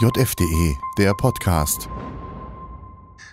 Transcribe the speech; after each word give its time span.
JFDE, 0.00 0.76
der 0.96 1.12
Podcast. 1.12 1.88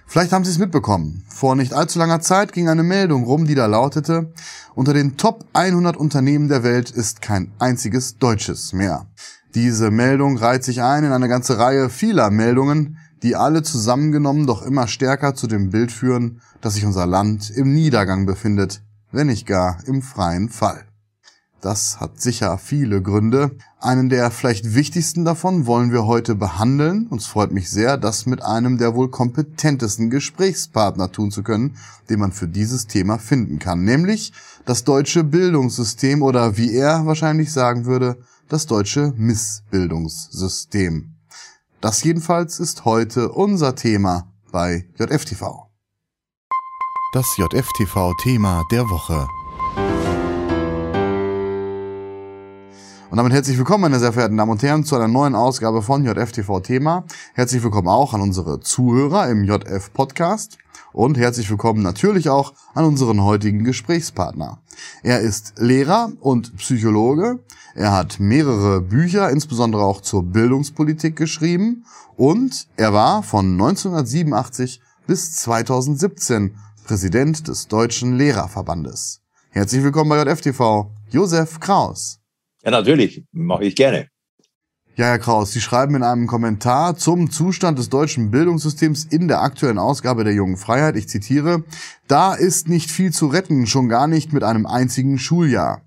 Vielleicht 0.08 0.32
haben 0.32 0.44
Sie 0.44 0.50
es 0.50 0.58
mitbekommen. 0.58 1.24
Vor 1.30 1.56
nicht 1.56 1.74
allzu 1.74 2.00
langer 2.00 2.22
Zeit 2.22 2.54
ging 2.54 2.70
eine 2.70 2.82
Meldung 2.82 3.24
rum, 3.24 3.46
die 3.46 3.54
da 3.54 3.68
lautete, 3.68 4.34
unter 4.74 4.92
den 4.92 5.16
Top 5.16 5.46
100 5.54 5.96
Unternehmen 5.96 6.48
der 6.48 6.64
Welt 6.64 6.90
ist 6.90 7.22
kein 7.22 7.52
einziges 7.60 8.18
deutsches 8.18 8.74
mehr. 8.74 9.06
Diese 9.54 9.92
Meldung 9.92 10.38
reiht 10.38 10.64
sich 10.64 10.82
ein 10.82 11.04
in 11.04 11.12
eine 11.12 11.28
ganze 11.28 11.60
Reihe 11.60 11.92
vieler 11.92 12.32
Meldungen, 12.32 12.98
die 13.22 13.36
alle 13.36 13.62
zusammengenommen 13.62 14.48
doch 14.48 14.64
immer 14.64 14.88
stärker 14.88 15.36
zu 15.36 15.46
dem 15.46 15.70
Bild 15.70 15.92
führen, 15.92 16.42
dass 16.62 16.74
sich 16.74 16.86
unser 16.88 17.06
Land 17.06 17.52
im 17.52 17.76
Niedergang 17.76 18.26
befindet, 18.26 18.82
wenn 19.12 19.28
nicht 19.28 19.46
gar 19.46 19.78
im 19.86 20.02
freien 20.02 20.50
Fall. 20.50 20.88
Das 21.66 22.00
hat 22.00 22.22
sicher 22.22 22.60
viele 22.60 23.02
Gründe. 23.02 23.58
Einen 23.80 24.08
der 24.08 24.30
vielleicht 24.30 24.76
wichtigsten 24.76 25.26
davon 25.26 25.66
wollen 25.66 25.92
wir 25.92 26.06
heute 26.06 26.36
behandeln. 26.36 27.08
Uns 27.08 27.26
freut 27.26 27.52
mich 27.52 27.72
sehr, 27.72 27.98
das 27.98 28.28
mit 28.28 28.44
einem 28.44 28.78
der 28.78 28.94
wohl 28.94 29.10
kompetentesten 29.10 30.12
Gesprächspartner 30.12 31.12
tun 31.12 31.32
zu 31.32 31.42
können, 31.42 31.76
den 32.08 32.20
man 32.20 32.34
für 32.34 32.48
dieses 32.48 32.86
Thema 32.86 33.18
finden 33.18 33.58
kann, 33.58 33.84
nämlich 33.84 34.32
das 34.66 34.84
deutsche 34.84 35.24
Bildungssystem 35.24 36.22
oder 36.22 36.56
wie 36.56 36.72
er 36.72 37.08
wahrscheinlich 37.08 37.52
sagen 37.52 37.86
würde, 37.86 38.20
das 38.48 38.68
deutsche 38.68 39.16
Missbildungssystem. 39.18 41.16
Das 41.82 42.04
jedenfalls 42.04 42.60
ist 42.60 42.86
heute 42.86 43.32
unser 43.32 43.74
Thema 43.74 44.32
bei 44.52 44.88
JFTV. 45.00 45.66
Das 47.12 47.26
JFTV-Thema 47.40 48.62
der 48.72 48.84
Woche. 48.84 49.26
Und 53.16 53.20
damit 53.20 53.32
herzlich 53.32 53.58
willkommen, 53.58 53.84
meine 53.84 53.98
sehr 53.98 54.12
verehrten 54.12 54.36
Damen 54.36 54.52
und 54.52 54.62
Herren, 54.62 54.84
zu 54.84 54.94
einer 54.98 55.08
neuen 55.08 55.36
Ausgabe 55.36 55.82
von 55.82 56.04
JFTV 56.04 56.60
Thema. 56.60 57.06
Herzlich 57.34 57.64
willkommen 57.64 57.88
auch 57.88 58.14
an 58.14 58.20
unsere 58.20 58.60
Zuhörer 58.60 59.30
im 59.30 59.46
JF 59.46 59.94
Podcast 59.94 60.58
und 60.92 61.18
herzlich 61.18 61.50
willkommen 61.50 61.82
natürlich 61.82 62.28
auch 62.28 62.52
an 62.74 62.84
unseren 62.84 63.24
heutigen 63.24 63.64
Gesprächspartner. 63.64 64.60
Er 65.02 65.22
ist 65.22 65.54
Lehrer 65.56 66.12
und 66.20 66.58
Psychologe. 66.58 67.40
Er 67.74 67.94
hat 67.94 68.20
mehrere 68.20 68.82
Bücher, 68.82 69.30
insbesondere 69.30 69.84
auch 69.86 70.02
zur 70.02 70.24
Bildungspolitik 70.24 71.16
geschrieben 71.16 71.86
und 72.18 72.68
er 72.76 72.92
war 72.92 73.24
von 73.24 73.54
1987 73.54 74.82
bis 75.08 75.38
2017 75.38 76.58
Präsident 76.84 77.48
des 77.48 77.70
Deutschen 77.70 78.18
Lehrerverbandes. 78.18 79.22
Herzlich 79.52 79.84
willkommen 79.84 80.10
bei 80.10 80.22
JFTV, 80.22 80.92
Josef 81.12 81.62
Kraus. 81.62 82.20
Ja, 82.66 82.72
natürlich, 82.72 83.24
mache 83.32 83.64
ich 83.66 83.76
gerne. 83.76 84.08
Ja, 84.96 85.06
Herr 85.06 85.20
Kraus, 85.20 85.52
Sie 85.52 85.62
schreiben 85.62 85.94
in 85.94 86.04
einem 86.04 86.26
Kommentar 86.26 86.96
zum 86.96 87.30
Zustand 87.30 87.78
des 87.78 87.90
deutschen 87.90 88.32
Bildungssystems 88.32 89.04
in 89.06 89.28
der 89.28 89.42
aktuellen 89.42 89.78
Ausgabe 89.78 90.24
der 90.24 90.34
Jungen 90.34 90.58
Freiheit, 90.58 90.96
ich 90.96 91.08
zitiere, 91.08 91.64
da 92.08 92.34
ist 92.34 92.68
nicht 92.68 92.90
viel 92.90 93.12
zu 93.12 93.28
retten, 93.28 93.68
schon 93.68 93.88
gar 93.88 94.08
nicht 94.08 94.34
mit 94.34 94.44
einem 94.44 94.66
einzigen 94.66 95.20
Schuljahr. 95.20 95.82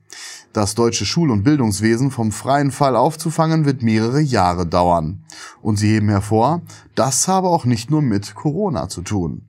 Das 0.53 0.77
deutsche 0.77 1.05
Schul- 1.05 1.33
und 1.33 1.43
Bildungswesen 1.43 2.13
vom 2.13 2.31
freien 2.31 2.71
Fall 2.71 2.95
aufzufangen, 2.95 3.65
wird 3.65 3.83
mehrere 3.83 4.21
Jahre 4.21 4.65
dauern. 4.65 5.25
Und 5.63 5.79
Sie 5.79 5.89
heben 5.89 6.11
hervor, 6.11 6.63
das 6.95 7.27
habe 7.27 7.49
auch 7.49 7.65
nicht 7.65 7.91
nur 7.91 8.03
mit 8.03 8.37
Corona 8.37 8.89
zu 8.89 9.03
tun. 9.03 9.49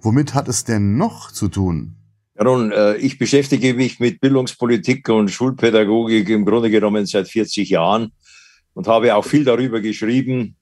Womit 0.00 0.32
hat 0.32 0.48
es 0.48 0.64
denn 0.64 0.96
noch 0.96 1.32
zu 1.32 1.48
tun? 1.48 1.96
Nun, 2.44 2.72
äh, 2.72 2.96
ich 2.96 3.18
beschäftige 3.18 3.74
mich 3.74 4.00
mit 4.00 4.20
Bildungspolitik 4.20 5.08
und 5.08 5.30
Schulpädagogik 5.30 6.28
im 6.28 6.44
Grunde 6.44 6.70
genommen 6.70 7.06
seit 7.06 7.28
40 7.28 7.68
Jahren 7.68 8.12
und 8.74 8.88
habe 8.88 9.14
auch 9.14 9.24
viel 9.24 9.44
darüber 9.44 9.80
geschrieben. 9.80 10.56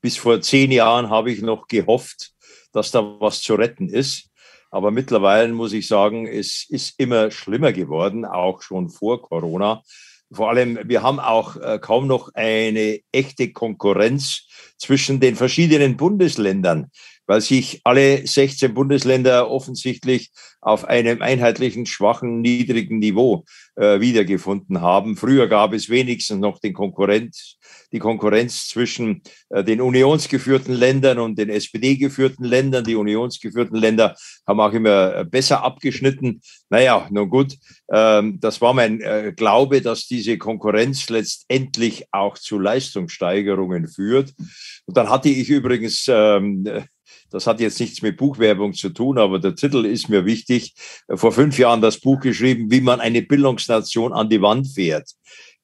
Bis 0.00 0.16
vor 0.16 0.40
zehn 0.40 0.70
Jahren 0.70 1.10
habe 1.10 1.30
ich 1.30 1.42
noch 1.42 1.68
gehofft, 1.68 2.32
dass 2.72 2.90
da 2.90 3.16
was 3.20 3.42
zu 3.42 3.54
retten 3.54 3.88
ist. 3.88 4.30
Aber 4.70 4.90
mittlerweile 4.90 5.52
muss 5.52 5.72
ich 5.72 5.88
sagen, 5.88 6.26
es 6.26 6.66
ist 6.68 6.98
immer 6.98 7.30
schlimmer 7.30 7.72
geworden, 7.72 8.24
auch 8.24 8.62
schon 8.62 8.90
vor 8.90 9.22
Corona. 9.22 9.82
Vor 10.30 10.50
allem, 10.50 10.78
wir 10.84 11.02
haben 11.02 11.20
auch 11.20 11.56
äh, 11.56 11.78
kaum 11.80 12.06
noch 12.06 12.30
eine 12.34 13.00
echte 13.12 13.52
Konkurrenz 13.52 14.48
zwischen 14.76 15.20
den 15.20 15.36
verschiedenen 15.36 15.96
Bundesländern 15.96 16.90
weil 17.26 17.40
sich 17.40 17.80
alle 17.84 18.26
16 18.26 18.72
Bundesländer 18.74 19.50
offensichtlich 19.50 20.30
auf 20.60 20.84
einem 20.84 21.22
einheitlichen, 21.22 21.86
schwachen, 21.86 22.40
niedrigen 22.40 22.98
Niveau 22.98 23.44
äh, 23.76 24.00
wiedergefunden 24.00 24.80
haben. 24.80 25.16
Früher 25.16 25.46
gab 25.46 25.72
es 25.72 25.88
wenigstens 25.88 26.38
noch 26.38 26.58
den 26.58 26.72
Konkurrenz, 26.72 27.56
die 27.92 28.00
Konkurrenz 28.00 28.68
zwischen 28.68 29.22
äh, 29.50 29.62
den 29.62 29.80
unionsgeführten 29.80 30.74
Ländern 30.74 31.20
und 31.20 31.38
den 31.38 31.50
SPD-geführten 31.50 32.44
Ländern. 32.44 32.84
Die 32.84 32.96
unionsgeführten 32.96 33.76
Länder 33.76 34.16
haben 34.44 34.60
auch 34.60 34.72
immer 34.72 35.14
äh, 35.14 35.24
besser 35.24 35.62
abgeschnitten. 35.62 36.40
Naja, 36.68 37.06
nun 37.10 37.30
gut, 37.30 37.56
ähm, 37.92 38.40
das 38.40 38.60
war 38.60 38.74
mein 38.74 39.00
äh, 39.00 39.32
Glaube, 39.36 39.82
dass 39.82 40.08
diese 40.08 40.36
Konkurrenz 40.36 41.08
letztendlich 41.10 42.06
auch 42.10 42.38
zu 42.38 42.58
Leistungssteigerungen 42.58 43.86
führt. 43.86 44.34
Und 44.86 44.96
dann 44.96 45.10
hatte 45.10 45.28
ich 45.28 45.48
übrigens 45.48 46.06
ähm, 46.08 46.64
das 47.30 47.46
hat 47.46 47.60
jetzt 47.60 47.80
nichts 47.80 48.02
mit 48.02 48.16
Buchwerbung 48.16 48.74
zu 48.74 48.90
tun, 48.90 49.18
aber 49.18 49.38
der 49.38 49.54
Titel 49.54 49.84
ist 49.84 50.08
mir 50.08 50.24
wichtig. 50.24 50.74
Vor 51.14 51.32
fünf 51.32 51.58
Jahren 51.58 51.80
das 51.80 51.98
Buch 51.98 52.20
geschrieben, 52.20 52.70
wie 52.70 52.80
man 52.80 53.00
eine 53.00 53.22
Bildungsnation 53.22 54.12
an 54.12 54.28
die 54.28 54.42
Wand 54.42 54.68
fährt. 54.68 55.10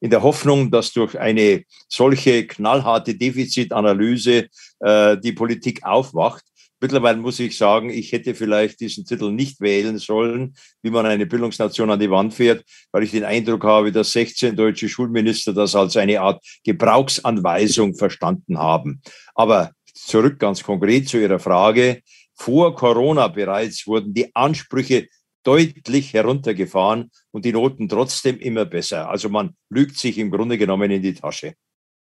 In 0.00 0.10
der 0.10 0.22
Hoffnung, 0.22 0.70
dass 0.70 0.92
durch 0.92 1.18
eine 1.18 1.62
solche 1.88 2.46
knallharte 2.46 3.14
Defizitanalyse 3.14 4.48
äh, 4.80 5.16
die 5.18 5.32
Politik 5.32 5.84
aufwacht. 5.84 6.42
Mittlerweile 6.80 7.18
muss 7.18 7.38
ich 7.38 7.56
sagen, 7.56 7.90
ich 7.90 8.10
hätte 8.10 8.34
vielleicht 8.34 8.80
diesen 8.80 9.04
Titel 9.04 9.30
nicht 9.30 9.60
wählen 9.60 9.98
sollen, 9.98 10.56
wie 10.82 10.90
man 10.90 11.06
eine 11.06 11.26
Bildungsnation 11.26 11.92
an 11.92 12.00
die 12.00 12.10
Wand 12.10 12.34
fährt, 12.34 12.64
weil 12.90 13.04
ich 13.04 13.12
den 13.12 13.22
Eindruck 13.22 13.62
habe, 13.62 13.92
dass 13.92 14.10
16 14.10 14.56
deutsche 14.56 14.88
Schulminister 14.88 15.52
das 15.52 15.76
als 15.76 15.96
eine 15.96 16.20
Art 16.20 16.44
Gebrauchsanweisung 16.64 17.94
verstanden 17.94 18.58
haben. 18.58 19.00
Aber 19.36 19.70
zurück 19.92 20.38
ganz 20.38 20.62
konkret 20.62 21.08
zu 21.08 21.18
Ihrer 21.18 21.38
Frage. 21.38 22.02
Vor 22.34 22.74
Corona 22.74 23.28
bereits 23.28 23.86
wurden 23.86 24.14
die 24.14 24.34
Ansprüche 24.34 25.08
deutlich 25.44 26.12
heruntergefahren 26.14 27.10
und 27.30 27.44
die 27.44 27.52
Noten 27.52 27.88
trotzdem 27.88 28.38
immer 28.38 28.64
besser. 28.64 29.08
Also 29.08 29.28
man 29.28 29.54
lügt 29.68 29.98
sich 29.98 30.18
im 30.18 30.30
Grunde 30.30 30.58
genommen 30.58 30.90
in 30.90 31.02
die 31.02 31.14
Tasche. 31.14 31.54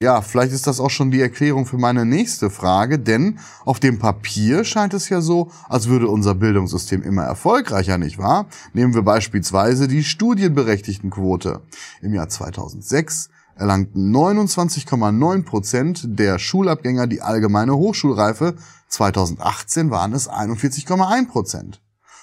Ja, 0.02 0.22
vielleicht 0.22 0.52
ist 0.52 0.68
das 0.68 0.82
auch 0.82 0.90
schon 0.90 1.12
die 1.12 1.22
Erklärung 1.22 1.66
für 1.66 1.78
meine 1.78 2.06
nächste 2.06 2.50
Frage, 2.50 3.00
denn 3.00 3.40
auf 3.64 3.80
dem 3.80 4.00
Papier 4.00 4.66
scheint 4.66 4.94
es 4.94 5.08
ja 5.08 5.22
so, 5.22 5.50
als 5.70 5.88
würde 5.88 6.10
unser 6.10 6.36
Bildungssystem 6.36 7.04
immer 7.04 7.24
erfolgreicher, 7.24 7.98
nicht 7.98 8.18
wahr? 8.18 8.48
Nehmen 8.74 8.94
wir 8.94 9.04
beispielsweise 9.04 9.88
die 9.88 10.04
Studienberechtigtenquote. 10.04 11.62
Im 12.02 12.14
Jahr 12.14 12.28
2006 12.28 13.30
erlangten 13.56 14.16
29,9 14.16 15.44
Prozent 15.44 16.02
der 16.06 16.40
Schulabgänger 16.40 17.08
die 17.08 17.22
allgemeine 17.22 17.76
Hochschulreife. 17.76 18.56
2018 18.90 19.90
waren 19.90 20.14
es 20.14 20.30
41,1 20.30 21.28
Prozent. 21.28 21.82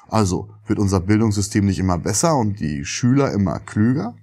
Also 0.09 0.51
wird 0.67 0.79
unser 0.79 1.01
Bildungssystem 1.01 1.65
nicht 1.65 1.79
immer 1.79 1.99
besser 1.99 2.37
und 2.37 2.59
die 2.61 2.85
Schüler 2.85 3.33
immer 3.33 3.61
klüger? 3.61 4.15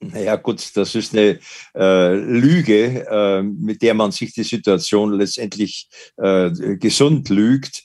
Naja 0.00 0.36
gut, 0.36 0.76
das 0.76 0.94
ist 0.94 1.14
eine 1.14 1.38
äh, 1.74 2.14
Lüge, 2.14 3.06
äh, 3.08 3.42
mit 3.42 3.82
der 3.82 3.94
man 3.94 4.12
sich 4.12 4.32
die 4.32 4.44
Situation 4.44 5.12
letztendlich 5.12 5.88
äh, 6.16 6.50
gesund 6.76 7.28
lügt. 7.28 7.84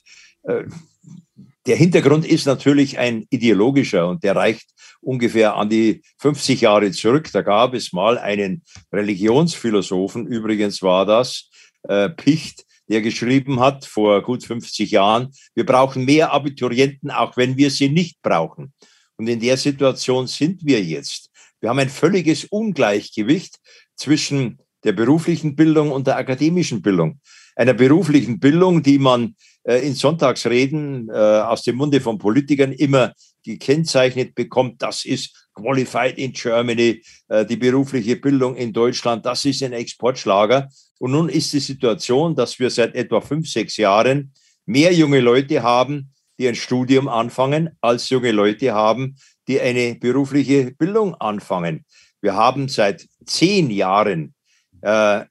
Der 1.66 1.76
Hintergrund 1.76 2.24
ist 2.24 2.46
natürlich 2.46 2.98
ein 2.98 3.26
ideologischer 3.30 4.08
und 4.08 4.24
der 4.24 4.34
reicht 4.34 4.70
ungefähr 5.02 5.56
an 5.56 5.68
die 5.68 6.02
50 6.18 6.62
Jahre 6.62 6.90
zurück. 6.90 7.30
Da 7.32 7.42
gab 7.42 7.74
es 7.74 7.92
mal 7.92 8.18
einen 8.18 8.62
Religionsphilosophen, 8.92 10.26
übrigens 10.26 10.80
war 10.82 11.04
das 11.04 11.50
äh, 11.82 12.08
Picht, 12.08 12.64
der 12.88 13.02
geschrieben 13.02 13.60
hat 13.60 13.84
vor 13.84 14.22
gut 14.22 14.44
50 14.44 14.90
Jahren, 14.90 15.30
wir 15.54 15.64
brauchen 15.64 16.04
mehr 16.04 16.32
Abiturienten, 16.32 17.10
auch 17.10 17.36
wenn 17.36 17.56
wir 17.56 17.70
sie 17.70 17.88
nicht 17.88 18.20
brauchen. 18.20 18.72
Und 19.16 19.28
in 19.28 19.38
der 19.38 19.56
Situation 19.56 20.26
sind 20.26 20.64
wir 20.64 20.82
jetzt. 20.82 21.30
Wir 21.60 21.68
haben 21.68 21.78
ein 21.78 21.90
völliges 21.90 22.44
Ungleichgewicht 22.44 23.58
zwischen 23.94 24.58
der 24.82 24.92
beruflichen 24.92 25.54
Bildung 25.54 25.92
und 25.92 26.06
der 26.06 26.16
akademischen 26.16 26.82
Bildung. 26.82 27.20
Einer 27.54 27.74
beruflichen 27.74 28.40
Bildung, 28.40 28.82
die 28.82 28.98
man 28.98 29.36
in 29.64 29.94
Sonntagsreden 29.94 31.08
äh, 31.10 31.12
aus 31.12 31.62
dem 31.62 31.76
Munde 31.76 32.00
von 32.00 32.18
Politikern 32.18 32.72
immer 32.72 33.12
gekennzeichnet 33.44 34.34
bekommt, 34.34 34.82
das 34.82 35.04
ist 35.04 35.48
Qualified 35.54 36.18
in 36.18 36.32
Germany, 36.32 37.02
äh, 37.28 37.44
die 37.44 37.56
berufliche 37.56 38.16
Bildung 38.16 38.56
in 38.56 38.72
Deutschland, 38.72 39.26
das 39.26 39.44
ist 39.44 39.62
ein 39.62 39.72
Exportschlager. 39.72 40.68
Und 40.98 41.12
nun 41.12 41.28
ist 41.28 41.52
die 41.52 41.60
Situation, 41.60 42.34
dass 42.34 42.58
wir 42.58 42.70
seit 42.70 42.94
etwa 42.94 43.20
fünf, 43.20 43.48
sechs 43.48 43.76
Jahren 43.76 44.32
mehr 44.66 44.92
junge 44.92 45.20
Leute 45.20 45.62
haben, 45.62 46.12
die 46.38 46.48
ein 46.48 46.54
Studium 46.54 47.08
anfangen, 47.08 47.70
als 47.80 48.08
junge 48.08 48.32
Leute 48.32 48.72
haben, 48.72 49.16
die 49.46 49.60
eine 49.60 49.94
berufliche 49.94 50.72
Bildung 50.72 51.14
anfangen. 51.14 51.84
Wir 52.22 52.34
haben 52.34 52.68
seit 52.68 53.06
zehn 53.26 53.70
Jahren 53.70 54.34
äh, 54.82 55.24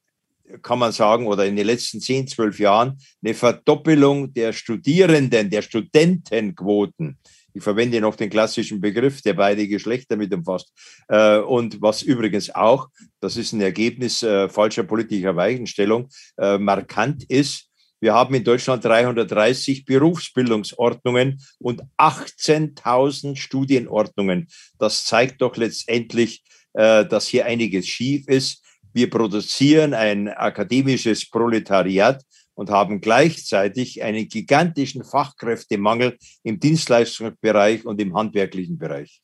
kann 0.62 0.80
man 0.80 0.92
sagen, 0.92 1.28
oder 1.28 1.46
in 1.46 1.56
den 1.56 1.66
letzten 1.66 2.02
10, 2.02 2.28
12 2.28 2.60
Jahren 2.60 2.98
eine 3.24 3.34
Verdoppelung 3.34 4.34
der 4.34 4.54
Studierenden, 4.54 5.50
der 5.50 5.62
Studentenquoten. 5.62 7.18
Ich 7.54 7.64
verwende 7.64 8.00
noch 8.00 8.16
den 8.16 8.30
klassischen 8.30 8.80
Begriff, 8.80 9.22
der 9.22 9.34
beide 9.34 9.68
Geschlechter 9.68 10.16
mit 10.16 10.34
umfasst. 10.34 10.72
Äh, 11.08 11.40
und 11.40 11.82
was 11.82 12.02
übrigens 12.02 12.54
auch, 12.54 12.88
das 13.20 13.38
ist 13.38 13.54
ein 13.54 13.62
Ergebnis 13.62 14.24
äh, 14.24 14.50
falscher 14.50 14.84
politischer 14.84 15.36
Weichenstellung, 15.36 16.10
äh, 16.38 16.58
markant 16.58 17.24
ist, 17.30 17.66
wir 18.02 18.14
haben 18.14 18.34
in 18.34 18.46
Deutschland 18.46 18.86
330 18.86 19.84
Berufsbildungsordnungen 19.84 21.42
und 21.58 21.82
18.000 21.98 23.36
Studienordnungen. 23.36 24.48
Das 24.78 25.04
zeigt 25.04 25.42
doch 25.42 25.58
letztendlich, 25.58 26.42
dass 26.72 27.28
hier 27.28 27.46
einiges 27.46 27.88
schief 27.88 28.26
ist. 28.30 28.64
Wir 28.94 29.10
produzieren 29.10 29.94
ein 29.94 30.28
akademisches 30.28 31.30
Proletariat 31.30 32.24
und 32.56 32.70
haben 32.70 33.00
gleichzeitig 33.00 34.04
einen 34.04 34.28
gigantischen 34.28 35.04
Fachkräftemangel 35.04 36.18
im 36.44 36.60
Dienstleistungsbereich 36.60 37.86
und 37.86 38.02
im 38.02 38.16
handwerklichen 38.16 38.78
Bereich. 38.78 39.22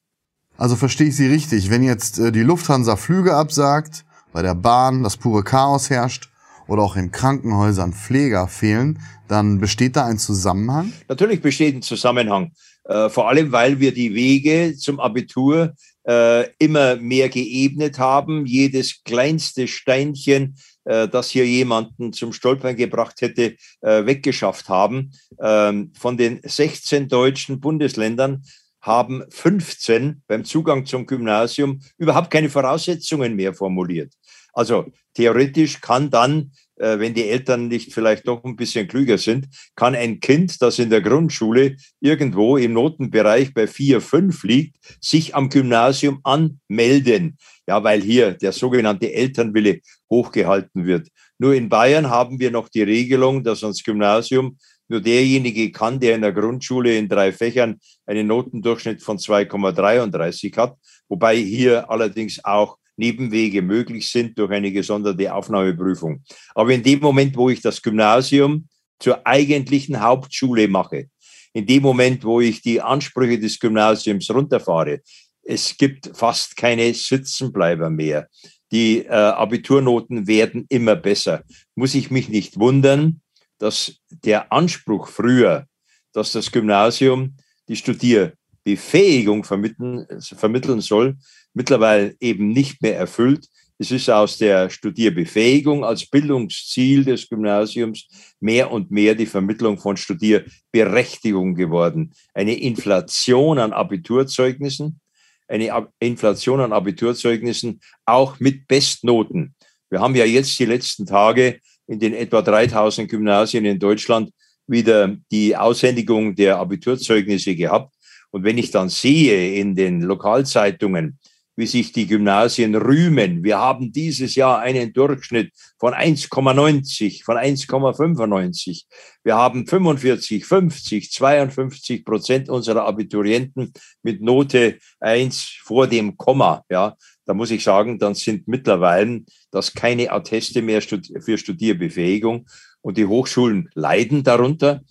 Also 0.57 0.75
verstehe 0.75 1.07
ich 1.07 1.17
Sie 1.17 1.27
richtig, 1.27 1.69
wenn 1.69 1.83
jetzt 1.83 2.17
äh, 2.17 2.31
die 2.31 2.44
Lufthansa 2.44 2.95
Flüge 2.95 3.35
absagt, 3.35 4.06
bei 4.31 4.41
der 4.41 4.56
Bahn 4.56 5.03
das 5.03 5.17
pure 5.17 5.44
Chaos 5.44 5.89
herrscht 5.89 6.29
oder 6.67 6.81
auch 6.81 6.95
in 6.95 7.12
Krankenhäusern 7.12 7.94
Pfleger 7.94 8.47
fehlen, 8.47 9.00
dann 9.27 9.59
besteht 9.59 9.95
da 9.95 10.06
ein 10.06 10.17
Zusammenhang? 10.17 10.94
Natürlich 11.09 11.41
besteht 11.41 11.75
ein 11.75 11.81
Zusammenhang. 11.81 12.51
Äh, 12.85 13.09
vor 13.09 13.27
allem, 13.27 13.51
weil 13.51 13.79
wir 13.79 13.94
die 13.94 14.13
Wege 14.13 14.75
zum 14.77 15.00
Abitur 15.00 15.73
äh, 16.07 16.50
immer 16.60 16.96
mehr 16.98 17.30
geebnet 17.30 18.00
haben. 18.00 18.46
Jedes 18.46 19.04
kleinste 19.04 19.68
Steinchen, 19.68 20.56
äh, 20.86 21.07
das 21.07 21.30
hier 21.30 21.46
jemanden 21.46 22.13
zum 22.13 22.34
Stolpern 22.34 22.75
gebracht 22.75 23.22
hätte, 23.22 23.56
äh, 23.81 24.06
weggeschafft 24.06 24.69
haben. 24.69 25.12
Ähm, 25.42 25.92
von 25.98 26.18
den 26.18 26.40
16 26.44 27.07
deutschen 27.07 27.60
Bundesländern 27.60 28.44
haben 28.81 29.24
15 29.30 30.22
beim 30.28 30.46
Zugang 30.46 30.86
zum 30.86 31.07
Gymnasium 31.07 31.81
überhaupt 31.98 32.30
keine 32.30 32.50
Voraussetzungen 32.50 33.36
mehr 33.36 33.54
formuliert. 33.54 34.13
Also 34.54 34.86
theoretisch 35.16 35.81
kann 35.81 36.10
dann 36.12 36.51
wenn 36.77 37.13
die 37.13 37.30
Eltern 37.30 37.68
nicht 37.68 37.94
vielleicht 37.94 38.27
doch 38.27 38.44
ein 38.44 38.56
bisschen 38.56 38.88
klüger 38.88 39.18
sind, 39.18 39.48
kann 39.75 39.95
ein 39.95 40.19
Kind, 40.19 40.62
das 40.62 40.80
in 40.80 40.89
der 40.89 41.01
Grundschule 41.01 41.77
irgendwo 42.01 42.57
im 42.57 42.74
Notenbereich 42.74 43.54
bei 43.54 43.68
4, 43.68 44.01
5 44.01 44.44
liegt, 44.44 44.77
sich 45.01 45.36
am 45.36 45.50
Gymnasium 45.50 46.19
anmelden. 46.24 47.38
Ja, 47.68 47.83
weil 47.83 48.01
hier 48.01 48.33
der 48.33 48.51
sogenannte 48.51 49.12
Elternwille 49.12 49.80
hochgehalten 50.10 50.86
wird. 50.86 51.07
Nur 51.39 51.54
in 51.54 51.69
Bayern 51.69 52.10
haben 52.10 52.39
wir 52.39 52.51
noch 52.51 52.69
die 52.69 52.83
Regelung, 52.83 53.44
dass 53.44 53.63
ans 53.63 53.83
Gymnasium 53.83 54.57
nur 54.88 55.01
derjenige 55.01 55.72
kann, 55.72 56.00
der 56.00 56.16
in 56.16 56.22
der 56.22 56.31
Grundschule 56.31 56.95
in 56.95 57.10
drei 57.10 57.31
Fächern 57.31 57.80
einen 58.06 58.27
Notendurchschnitt 58.27 59.01
von 59.01 59.18
2,33 59.18 60.56
hat, 60.57 60.77
wobei 61.10 61.38
hier 61.38 61.89
allerdings 61.89 62.44
auch 62.45 62.77
Nebenwege 62.97 63.62
möglich 63.62 64.09
sind 64.09 64.38
durch 64.38 64.51
eine 64.51 64.71
gesonderte 64.71 65.33
Aufnahmeprüfung. 65.33 66.24
Aber 66.53 66.71
in 66.71 66.83
dem 66.83 67.00
Moment, 67.00 67.36
wo 67.36 67.50
ich 67.50 67.62
das 67.62 67.81
Gymnasium 67.81 68.68
zur 69.00 69.25
eigentlichen 69.25 70.01
Hauptschule 70.01 70.68
mache, 70.68 71.09
in 71.53 71.65
dem 71.65 71.83
Moment, 71.83 72.24
wo 72.24 72.42
ich 72.42 72.62
die 72.62 72.81
Ansprüche 72.81 73.39
des 73.39 73.59
Gymnasiums 73.59 74.30
runterfahre, 74.30 75.01
es 75.44 75.77
gibt 75.77 76.12
fast 76.13 76.57
keine 76.57 76.94
Sitzenbleiber 76.94 77.89
mehr. 77.89 78.27
Die 78.71 79.06
äh, 79.06 79.09
Abiturnoten 79.09 80.27
werden 80.27 80.65
immer 80.69 80.95
besser. 80.95 81.44
Muss 81.75 81.95
ich 81.95 82.12
mich 82.12 82.30
nicht 82.30 82.59
wundern, 82.59 83.21
dass 83.57 83.98
der 84.09 84.51
Anspruch 84.51 85.07
früher, 85.07 85.68
dass 86.13 86.31
das 86.31 86.51
Gymnasium 86.51 87.38
die 87.69 87.75
Studierbefähigung 87.75 89.44
vermitteln, 89.44 90.06
vermitteln 90.19 90.81
soll, 90.81 91.15
mittlerweile 91.56 92.16
eben 92.19 92.50
nicht 92.50 92.84
mehr 92.84 92.96
erfüllt. 92.96 93.48
Es 93.78 93.92
ist 93.92 94.10
aus 94.10 94.38
der 94.38 94.69
Studierbefähigung 94.69 95.84
als 95.84 96.06
Bildungsziel 96.06 97.04
des 97.04 97.28
Gymnasiums 97.28 98.07
mehr 98.40 98.72
und 98.72 98.92
mehr 98.92 99.16
die 99.16 99.25
Vermittlung 99.25 99.78
von 99.78 99.98
Studierberechtigung 99.98 101.56
geworden. 101.56 102.13
Eine 102.34 102.57
Inflation 102.57 103.57
an 103.57 103.74
Abiturzeugnissen, 103.74 105.00
eine 105.48 105.88
Inflation 106.00 106.62
an 106.62 106.72
Abiturzeugnissen 106.72 107.81
auch 108.06 108.40
mit 108.40 108.68
Bestnoten. 108.68 109.56
Wir 109.90 110.00
haben 110.00 110.16
ja 110.16 110.25
jetzt 110.25 110.58
die 110.60 110.66
letzten 110.66 111.06
Tage 111.06 111.60
in 111.88 112.00
den 112.00 112.13
etwa 112.13 112.42
3000 112.42 113.10
Gymnasien 113.10 113.66
in 113.66 113.80
Deutschland 113.80 114.31
wieder 114.68 115.16
die 115.31 115.56
Aushändigung 115.56 116.36
der 116.36 116.58
Abiturzeugnisse 116.58 117.56
gehabt. 117.56 117.94
Und 118.31 118.44
wenn 118.44 118.58
ich 118.58 118.72
dann 118.72 118.90
sehe 118.90 119.56
in 119.56 119.75
den 119.75 120.01
Lokalzeitungen, 120.01 121.19
wie 121.56 121.68
sich 121.68 121.92
die 121.92 122.07
Gymnasien 122.07 122.75
rühmen. 122.75 123.44
Wir 123.44 123.57
haben 123.57 123.92
dieses 123.92 124.36
Jahr 124.36 124.60
einen 124.60 124.92
Durchschnitt 124.94 125.54
von 125.80 125.94
1,90, 125.94 127.24
von 127.24 127.38
1,95. 127.38 128.84
Wir 129.24 129.36
haben 129.36 129.66
45, 129.66 130.46
50, 130.46 131.12
52 131.12 132.06
Prozent 132.06 132.50
unserer 132.50 132.86
Abiturienten 132.86 133.74
mit 134.04 134.22
Note 134.22 134.78
1 135.00 135.60
vor 135.63 135.88
dem 135.88 136.18
Komma. 136.18 136.63
Ja, 136.69 136.96
da 137.25 137.34
muss 137.34 137.52
ich 137.52 137.63
sagen, 137.63 138.00
dann 138.00 138.16
sind 138.16 138.48
mittlerweile 138.48 139.24
das 139.51 139.74
keine 139.74 140.12
Atteste 140.12 140.62
mehr 140.62 140.81
für 140.81 141.38
Studierbefähigung. 141.38 142.48
Und 142.81 142.98
die 142.98 143.06
Hochschulen 143.06 143.69
leiden 143.74 144.24
darunter. 144.24 144.81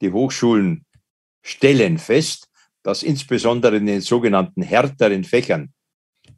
Die 0.00 0.10
Hochschulen 0.10 0.86
stellen 1.42 1.98
fest, 1.98 2.48
dass 2.82 3.02
insbesondere 3.02 3.76
in 3.76 3.86
den 3.86 4.00
sogenannten 4.00 4.62
härteren 4.62 5.24
Fächern 5.24 5.72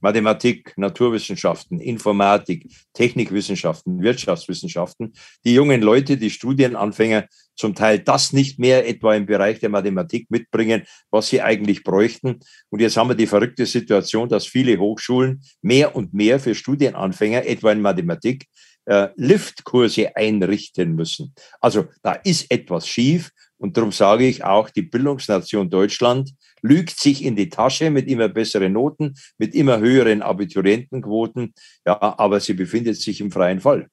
Mathematik, 0.00 0.72
Naturwissenschaften, 0.76 1.80
Informatik, 1.80 2.70
Technikwissenschaften, 2.92 4.02
Wirtschaftswissenschaften, 4.02 5.12
die 5.44 5.54
jungen 5.54 5.82
Leute, 5.82 6.16
die 6.16 6.30
Studienanfänger 6.30 7.26
zum 7.56 7.74
Teil 7.74 8.00
das 8.00 8.32
nicht 8.32 8.58
mehr 8.58 8.88
etwa 8.88 9.14
im 9.14 9.26
Bereich 9.26 9.60
der 9.60 9.68
Mathematik 9.68 10.30
mitbringen, 10.30 10.82
was 11.10 11.28
sie 11.28 11.40
eigentlich 11.40 11.84
bräuchten. 11.84 12.40
Und 12.70 12.80
jetzt 12.80 12.96
haben 12.96 13.08
wir 13.08 13.14
die 13.14 13.26
verrückte 13.26 13.66
Situation, 13.66 14.28
dass 14.28 14.46
viele 14.46 14.78
Hochschulen 14.78 15.42
mehr 15.62 15.94
und 15.94 16.14
mehr 16.14 16.40
für 16.40 16.54
Studienanfänger, 16.54 17.46
etwa 17.46 17.72
in 17.72 17.80
Mathematik, 17.80 18.46
äh, 18.86 19.08
Liftkurse 19.16 20.14
einrichten 20.16 20.94
müssen. 20.94 21.34
Also 21.60 21.86
da 22.02 22.12
ist 22.12 22.50
etwas 22.50 22.86
schief 22.86 23.30
und 23.56 23.76
darum 23.76 23.92
sage 23.92 24.26
ich 24.26 24.44
auch, 24.44 24.68
die 24.68 24.82
Bildungsnation 24.82 25.70
Deutschland 25.70 26.32
lügt 26.64 26.98
sich 26.98 27.22
in 27.22 27.36
die 27.36 27.50
Tasche 27.50 27.90
mit 27.90 28.08
immer 28.08 28.28
besseren 28.28 28.72
Noten, 28.72 29.14
mit 29.38 29.54
immer 29.54 29.78
höheren 29.78 30.22
Abiturientenquoten. 30.22 31.52
Ja, 31.86 32.00
aber 32.00 32.40
sie 32.40 32.54
befindet 32.54 32.96
sich 32.96 33.20
im 33.20 33.30
freien 33.30 33.60
Fall. 33.60 33.88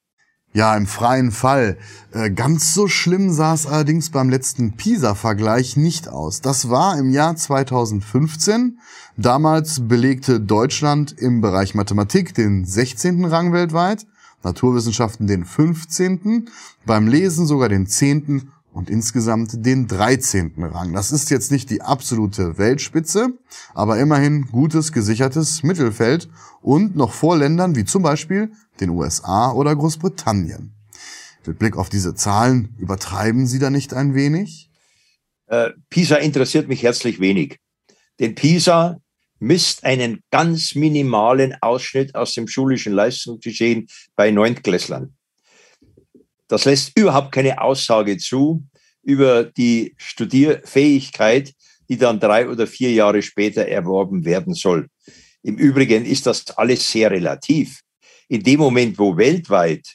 Ja, 0.54 0.76
im 0.76 0.86
freien 0.86 1.32
Fall. 1.32 1.78
Äh, 2.12 2.30
ganz 2.30 2.74
so 2.74 2.86
schlimm 2.88 3.30
sah 3.30 3.54
es 3.54 3.66
allerdings 3.66 4.10
beim 4.10 4.28
letzten 4.28 4.72
PISA-Vergleich 4.76 5.76
nicht 5.76 6.08
aus. 6.08 6.42
Das 6.42 6.68
war 6.68 6.98
im 6.98 7.10
Jahr 7.10 7.36
2015. 7.36 8.78
Damals 9.16 9.88
belegte 9.88 10.40
Deutschland 10.40 11.12
im 11.12 11.40
Bereich 11.40 11.74
Mathematik 11.74 12.34
den 12.34 12.66
16. 12.66 13.24
Rang 13.26 13.52
weltweit, 13.52 14.06
Naturwissenschaften 14.42 15.26
den 15.26 15.44
15., 15.46 16.50
beim 16.84 17.06
Lesen 17.06 17.46
sogar 17.46 17.70
den 17.70 17.86
10 17.86 18.50
und 18.72 18.90
insgesamt 18.90 19.64
den 19.66 19.86
13. 19.86 20.54
Rang. 20.58 20.92
Das 20.92 21.12
ist 21.12 21.30
jetzt 21.30 21.50
nicht 21.50 21.70
die 21.70 21.82
absolute 21.82 22.58
Weltspitze, 22.58 23.38
aber 23.74 23.98
immerhin 23.98 24.46
gutes 24.46 24.92
gesichertes 24.92 25.62
Mittelfeld 25.62 26.28
und 26.60 26.96
noch 26.96 27.12
vor 27.12 27.36
Ländern 27.36 27.76
wie 27.76 27.84
zum 27.84 28.02
Beispiel 28.02 28.52
den 28.80 28.90
USA 28.90 29.52
oder 29.52 29.76
Großbritannien. 29.76 30.72
Mit 31.46 31.58
Blick 31.58 31.76
auf 31.76 31.88
diese 31.88 32.14
Zahlen 32.14 32.74
übertreiben 32.78 33.46
Sie 33.46 33.58
da 33.58 33.70
nicht 33.70 33.94
ein 33.94 34.14
wenig? 34.14 34.70
Äh, 35.46 35.70
PISA 35.90 36.16
interessiert 36.16 36.68
mich 36.68 36.82
herzlich 36.82 37.20
wenig. 37.20 37.58
Denn 38.20 38.34
PISA 38.34 38.98
misst 39.38 39.84
einen 39.84 40.22
ganz 40.30 40.76
minimalen 40.76 41.56
Ausschnitt 41.60 42.14
aus 42.14 42.32
dem 42.34 42.46
schulischen 42.46 42.92
Leistungsgeschehen 42.92 43.88
bei 44.14 44.30
Neuntklässlern. 44.30 45.16
Das 46.52 46.66
lässt 46.66 46.98
überhaupt 46.98 47.32
keine 47.32 47.62
Aussage 47.62 48.18
zu 48.18 48.62
über 49.02 49.42
die 49.42 49.94
Studierfähigkeit, 49.96 51.54
die 51.88 51.96
dann 51.96 52.20
drei 52.20 52.46
oder 52.46 52.66
vier 52.66 52.92
Jahre 52.92 53.22
später 53.22 53.66
erworben 53.66 54.26
werden 54.26 54.52
soll. 54.52 54.88
Im 55.42 55.56
Übrigen 55.56 56.04
ist 56.04 56.26
das 56.26 56.50
alles 56.58 56.92
sehr 56.92 57.10
relativ. 57.10 57.80
In 58.28 58.42
dem 58.42 58.60
Moment, 58.60 58.98
wo 58.98 59.16
weltweit, 59.16 59.94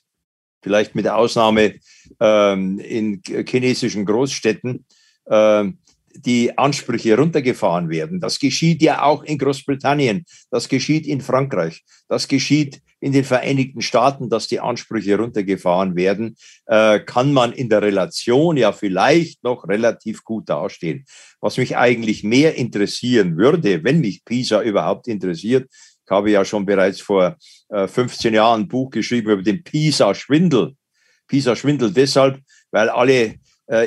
vielleicht 0.63 0.95
mit 0.95 1.07
Ausnahme 1.07 1.75
ähm, 2.19 2.79
in 2.79 3.21
chinesischen 3.47 4.03
Großstädten, 4.03 4.83
ähm, 5.29 5.77
die 6.25 6.57
Ansprüche 6.57 7.17
runtergefahren 7.17 7.89
werden. 7.89 8.19
Das 8.19 8.39
geschieht 8.39 8.81
ja 8.81 9.03
auch 9.03 9.23
in 9.23 9.37
Großbritannien, 9.37 10.25
das 10.49 10.69
geschieht 10.69 11.05
in 11.07 11.21
Frankreich, 11.21 11.83
das 12.07 12.27
geschieht 12.27 12.81
in 12.99 13.11
den 13.11 13.23
Vereinigten 13.23 13.81
Staaten, 13.81 14.29
dass 14.29 14.47
die 14.47 14.59
Ansprüche 14.59 15.17
runtergefahren 15.17 15.95
werden, 15.95 16.35
äh, 16.65 16.99
kann 16.99 17.31
man 17.31 17.51
in 17.53 17.69
der 17.69 17.81
Relation 17.81 18.57
ja 18.57 18.71
vielleicht 18.71 19.43
noch 19.43 19.67
relativ 19.67 20.23
gut 20.23 20.49
dastehen. 20.49 21.05
Was 21.39 21.57
mich 21.57 21.77
eigentlich 21.77 22.23
mehr 22.23 22.55
interessieren 22.55 23.37
würde, 23.37 23.83
wenn 23.83 23.99
mich 23.99 24.25
PISA 24.25 24.63
überhaupt 24.63 25.07
interessiert, 25.07 25.69
ich 25.71 26.11
habe 26.11 26.31
ja 26.31 26.45
schon 26.45 26.65
bereits 26.65 27.01
vor 27.01 27.35
äh, 27.69 27.87
15 27.87 28.33
Jahren 28.33 28.61
ein 28.61 28.67
Buch 28.67 28.89
geschrieben 28.89 29.29
über 29.29 29.43
den 29.43 29.63
PISA-Schwindel. 29.63 30.73
PISA-Schwindel 31.27 31.91
deshalb, 31.91 32.39
weil 32.71 32.89
alle 32.89 33.35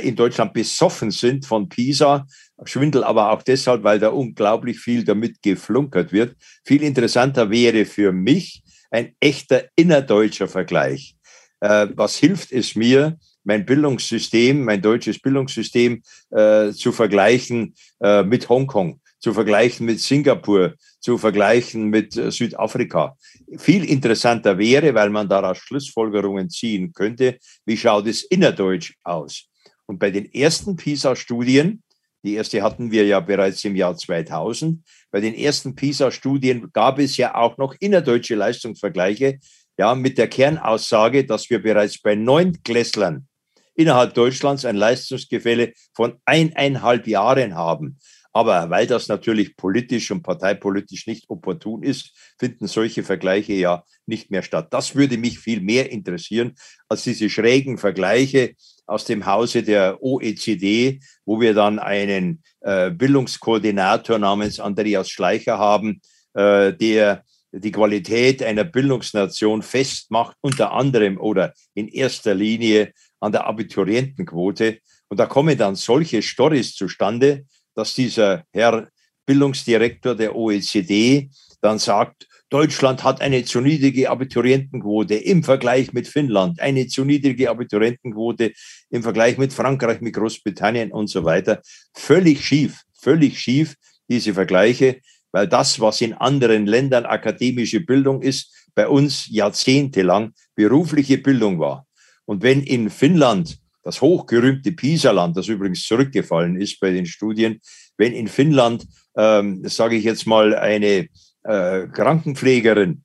in 0.03 0.15
Deutschland 0.15 0.53
besoffen 0.53 1.11
sind 1.11 1.47
von 1.47 1.69
PISA. 1.69 2.27
Schwindel 2.65 3.03
aber 3.03 3.33
auch 3.33 3.43
deshalb, 3.43 3.83
weil 3.83 3.99
da 3.99 4.09
unglaublich 4.09 4.79
viel 4.79 5.05
damit 5.05 5.41
geflunkert 5.43 6.13
wird. 6.13 6.37
Viel 6.65 6.83
interessanter 6.83 7.51
wäre 7.51 7.87
für 7.87 8.13
mich 8.13 8.63
ein 8.91 9.15
echter 9.21 9.65
innerdeutscher 9.77 10.49
Vergleich. 10.49 11.17
Äh, 11.61 11.89
was 11.95 12.17
hilft 12.17 12.53
es 12.53 12.75
mir, 12.75 13.19
mein 13.45 13.65
Bildungssystem, 13.65 14.65
mein 14.65 14.83
deutsches 14.83 15.19
Bildungssystem 15.19 16.03
äh, 16.31 16.73
zu 16.73 16.93
vergleichen 16.93 17.75
äh, 18.01 18.23
mit 18.23 18.49
Hongkong, 18.49 19.01
zu 19.19 19.33
vergleichen 19.33 19.87
mit 19.87 20.01
Singapur, 20.01 20.75
zu 21.01 21.17
vergleichen 21.17 21.89
mit 21.89 22.17
äh, 22.17 22.31
Südafrika. 22.31 23.17
Viel 23.57 23.85
interessanter 23.85 24.59
wäre, 24.59 24.95
weil 24.95 25.11
man 25.11 25.29
daraus 25.29 25.59
Schlussfolgerungen 25.59 26.51
ziehen 26.51 26.93
könnte, 26.93 27.39
wie 27.65 27.77
schaut 27.77 28.07
es 28.07 28.25
innerdeutsch 28.25 28.95
aus? 29.05 29.50
Und 29.91 29.99
bei 29.99 30.13
den 30.13 30.33
ersten 30.33 30.77
PISA-Studien, 30.77 31.83
die 32.23 32.35
erste 32.35 32.63
hatten 32.63 32.93
wir 32.93 33.07
ja 33.07 33.19
bereits 33.19 33.65
im 33.65 33.75
Jahr 33.75 33.97
2000, 33.97 34.85
bei 35.11 35.21
den 35.21 35.35
ersten 35.35 35.75
PISA-Studien 35.75 36.71
gab 36.73 37.01
es 37.01 37.17
ja 37.17 37.35
auch 37.35 37.59
noch 37.59 37.75
innerdeutsche 37.81 38.37
Leistungsvergleiche, 38.37 39.41
ja, 39.77 39.97
mit 39.97 40.17
der 40.17 40.29
Kernaussage, 40.29 41.27
dass 41.27 41.51
wir 41.51 41.61
bereits 41.61 42.01
bei 42.01 42.15
Neuntklässlern 42.15 43.27
innerhalb 43.75 44.15
Deutschlands 44.15 44.65
ein 44.65 44.77
Leistungsgefälle 44.77 45.73
von 45.93 46.21
eineinhalb 46.25 47.09
Jahren 47.09 47.57
haben. 47.57 47.99
Aber 48.33 48.71
weil 48.71 48.87
das 48.87 49.09
natürlich 49.09 49.57
politisch 49.57 50.13
und 50.13 50.23
parteipolitisch 50.23 51.09
nicht 51.09 51.29
opportun 51.29 51.83
ist, 51.83 52.17
finden 52.39 52.69
solche 52.69 53.03
Vergleiche 53.03 53.55
ja 53.55 53.85
nicht 54.07 54.31
mehr 54.31 54.45
statt. 54.45 54.69
Das 54.71 54.95
würde 54.95 55.19
mich 55.19 55.41
viel 55.41 55.61
mehr 55.61 55.91
interessieren 55.91 56.55
als 56.89 57.03
diese 57.03 57.29
schrägen 57.29 57.77
Vergleiche 57.77 58.55
aus 58.91 59.05
dem 59.05 59.25
Hause 59.25 59.63
der 59.63 60.03
OECD, 60.03 61.01
wo 61.25 61.41
wir 61.41 61.55
dann 61.55 61.79
einen 61.79 62.43
äh, 62.61 62.91
Bildungskoordinator 62.91 64.19
namens 64.19 64.59
Andreas 64.59 65.09
Schleicher 65.09 65.59
haben, 65.59 66.01
äh, 66.35 66.73
der 66.73 67.25
die 67.53 67.71
Qualität 67.71 68.43
einer 68.43 68.65
Bildungsnation 68.65 69.63
festmacht, 69.63 70.37
unter 70.41 70.73
anderem 70.73 71.19
oder 71.19 71.55
in 71.75 71.89
erster 71.89 72.35
Linie 72.35 72.93
an 73.21 73.33
der 73.33 73.47
Abiturientenquote. 73.47 74.79
Und 75.09 75.21
da 75.21 75.27
kommen 75.27 75.57
dann 75.57 75.77
solche 75.77 76.23
Stories 76.23 76.75
zustande, 76.75 77.45
dass 77.75 77.95
dieser 77.95 78.45
Herr 78.53 78.89
Bildungsdirektor 79.25 80.17
der 80.17 80.35
OECD 80.35 81.31
dann 81.61 81.79
sagt, 81.79 82.27
Deutschland 82.51 83.05
hat 83.05 83.21
eine 83.21 83.45
zu 83.45 83.61
niedrige 83.61 84.11
Abiturientenquote 84.11 85.15
im 85.15 85.45
Vergleich 85.45 85.93
mit 85.93 86.09
Finnland, 86.09 86.61
eine 86.61 86.89
zu 86.89 87.05
niedrige 87.05 87.49
Abiturientenquote 87.49 88.53
im 88.91 89.03
Vergleich 89.05 89.39
mit 89.39 89.53
Frankreich, 89.53 90.01
mit 90.01 90.15
Großbritannien 90.15 90.91
und 90.91 91.07
so 91.07 91.25
weiter. 91.25 91.63
Völlig 91.95 92.45
schief, 92.45 92.83
völlig 92.93 93.39
schief, 93.39 93.77
diese 94.09 94.35
Vergleiche, 94.35 95.01
weil 95.31 95.47
das, 95.47 95.79
was 95.79 96.01
in 96.01 96.13
anderen 96.13 96.67
Ländern 96.67 97.07
akademische 97.07 97.81
Bildung 97.81 98.21
ist, 98.21 98.53
bei 98.75 98.89
uns 98.89 99.29
jahrzehntelang 99.29 100.33
berufliche 100.57 101.19
Bildung 101.19 101.61
war. 101.61 101.87
Und 102.25 102.43
wenn 102.43 102.65
in 102.65 102.91
Finnland 102.91 103.59
das 103.85 104.01
hochgerühmte 104.01 104.73
Pisa-Land, 104.73 105.37
das 105.37 105.47
übrigens 105.47 105.85
zurückgefallen 105.85 106.61
ist 106.61 106.81
bei 106.81 106.91
den 106.91 107.07
Studien, 107.07 107.61
wenn 107.97 108.13
in 108.13 108.27
Finnland, 108.27 108.87
ähm, 109.17 109.63
sage 109.69 109.97
ich 109.97 110.05
jetzt 110.05 110.27
mal, 110.27 110.55
eine 110.55 111.09
äh, 111.45 111.87
Krankenpflegerin 111.87 113.05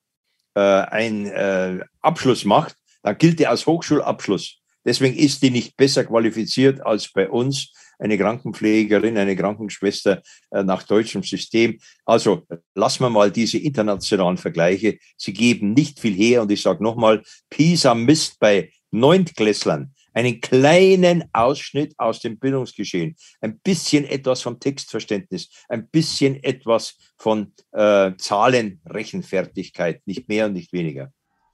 äh, 0.56 0.60
einen 0.60 1.26
äh, 1.28 1.80
Abschluss 2.02 2.46
macht, 2.46 2.76
dann 3.04 3.18
gilt 3.18 3.40
der 3.40 3.50
als 3.52 3.66
Hochschulabschluss. 3.66 4.60
Deswegen 4.86 5.18
ist 5.18 5.42
die 5.42 5.50
nicht 5.50 5.76
besser 5.78 6.06
qualifiziert 6.06 6.86
als 6.86 7.12
bei 7.12 7.30
uns 7.30 7.74
eine 7.98 8.18
Krankenpflegerin, 8.18 9.18
eine 9.18 9.36
Krankenschwester 9.36 10.22
äh, 10.52 10.64
nach 10.64 10.84
deutschem 10.84 11.24
System. 11.24 11.80
Also 12.06 12.44
lassen 12.76 13.04
wir 13.04 13.10
mal 13.10 13.32
diese 13.32 13.58
internationalen 13.58 14.38
Vergleiche. 14.38 14.98
Sie 15.18 15.34
geben 15.34 15.74
nicht 15.74 16.00
viel 16.00 16.14
her. 16.14 16.42
Und 16.42 16.52
ich 16.52 16.62
sage 16.62 16.84
nochmal, 16.84 17.24
PISA 17.50 17.96
misst 17.96 18.40
bei 18.40 18.72
Neuntklässlern 18.92 19.94
einen 20.16 20.42
kleinen 20.42 21.26
Ausschnitt 21.34 21.94
aus 22.00 22.22
dem 22.22 22.40
Bildungsgeschehen, 22.40 23.16
ein 23.42 23.60
bisschen 23.60 24.06
etwas 24.06 24.42
vom 24.42 24.60
Textverständnis, 24.60 25.50
ein 25.70 25.88
bisschen 25.90 26.42
etwas 26.44 26.98
von 27.18 27.54
äh, 27.74 28.14
Zahlenrechenfertigkeit, 28.18 30.02
nicht 30.08 30.28
mehr 30.28 30.48
und 30.48 30.54
nicht 30.54 30.74
weniger. 30.74 31.12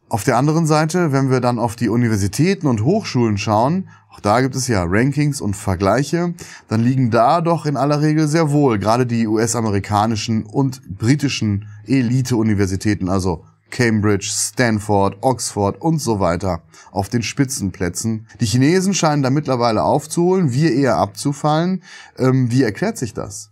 Auf 0.10 0.26
der 0.26 0.38
anderen 0.38 0.68
Seite, 0.68 1.14
wenn 1.14 1.32
wir 1.32 1.40
dann 1.40 1.58
auf 1.58 1.78
die 1.78 1.88
Universitäten 1.88 2.68
und 2.68 2.84
Hochschulen 2.84 3.38
schauen, 3.38 3.90
auch 4.12 4.20
da 4.20 4.42
gibt 4.42 4.56
es 4.56 4.68
ja 4.68 4.84
Rankings 4.86 5.40
und 5.40 5.56
Vergleiche, 5.56 6.34
dann 6.68 6.84
liegen 6.84 7.12
da 7.12 7.40
doch 7.40 7.66
in 7.66 7.78
aller 7.78 8.02
Regel 8.02 8.28
sehr 8.28 8.52
wohl 8.52 8.78
gerade 8.78 9.06
die 9.06 9.26
US-amerikanischen 9.26 10.44
und 10.44 10.82
britischen 10.98 11.70
Elite-Universitäten, 11.88 13.08
also 13.08 13.46
Cambridge, 13.72 14.30
Stanford, 14.30 15.18
Oxford 15.22 15.82
und 15.82 16.00
so 16.00 16.20
weiter 16.20 16.62
auf 16.92 17.10
den 17.10 17.24
Spitzenplätzen. 17.24 18.28
Die 18.40 18.46
Chinesen 18.46 18.94
scheinen 18.94 19.24
da 19.24 19.30
mittlerweile 19.30 19.84
aufzuholen, 19.84 20.54
wir 20.54 20.72
eher 20.72 20.98
abzufallen. 20.98 21.84
Ähm, 22.18 22.52
wie 22.52 22.64
erklärt 22.64 22.98
sich 22.98 23.14
das? 23.14 23.52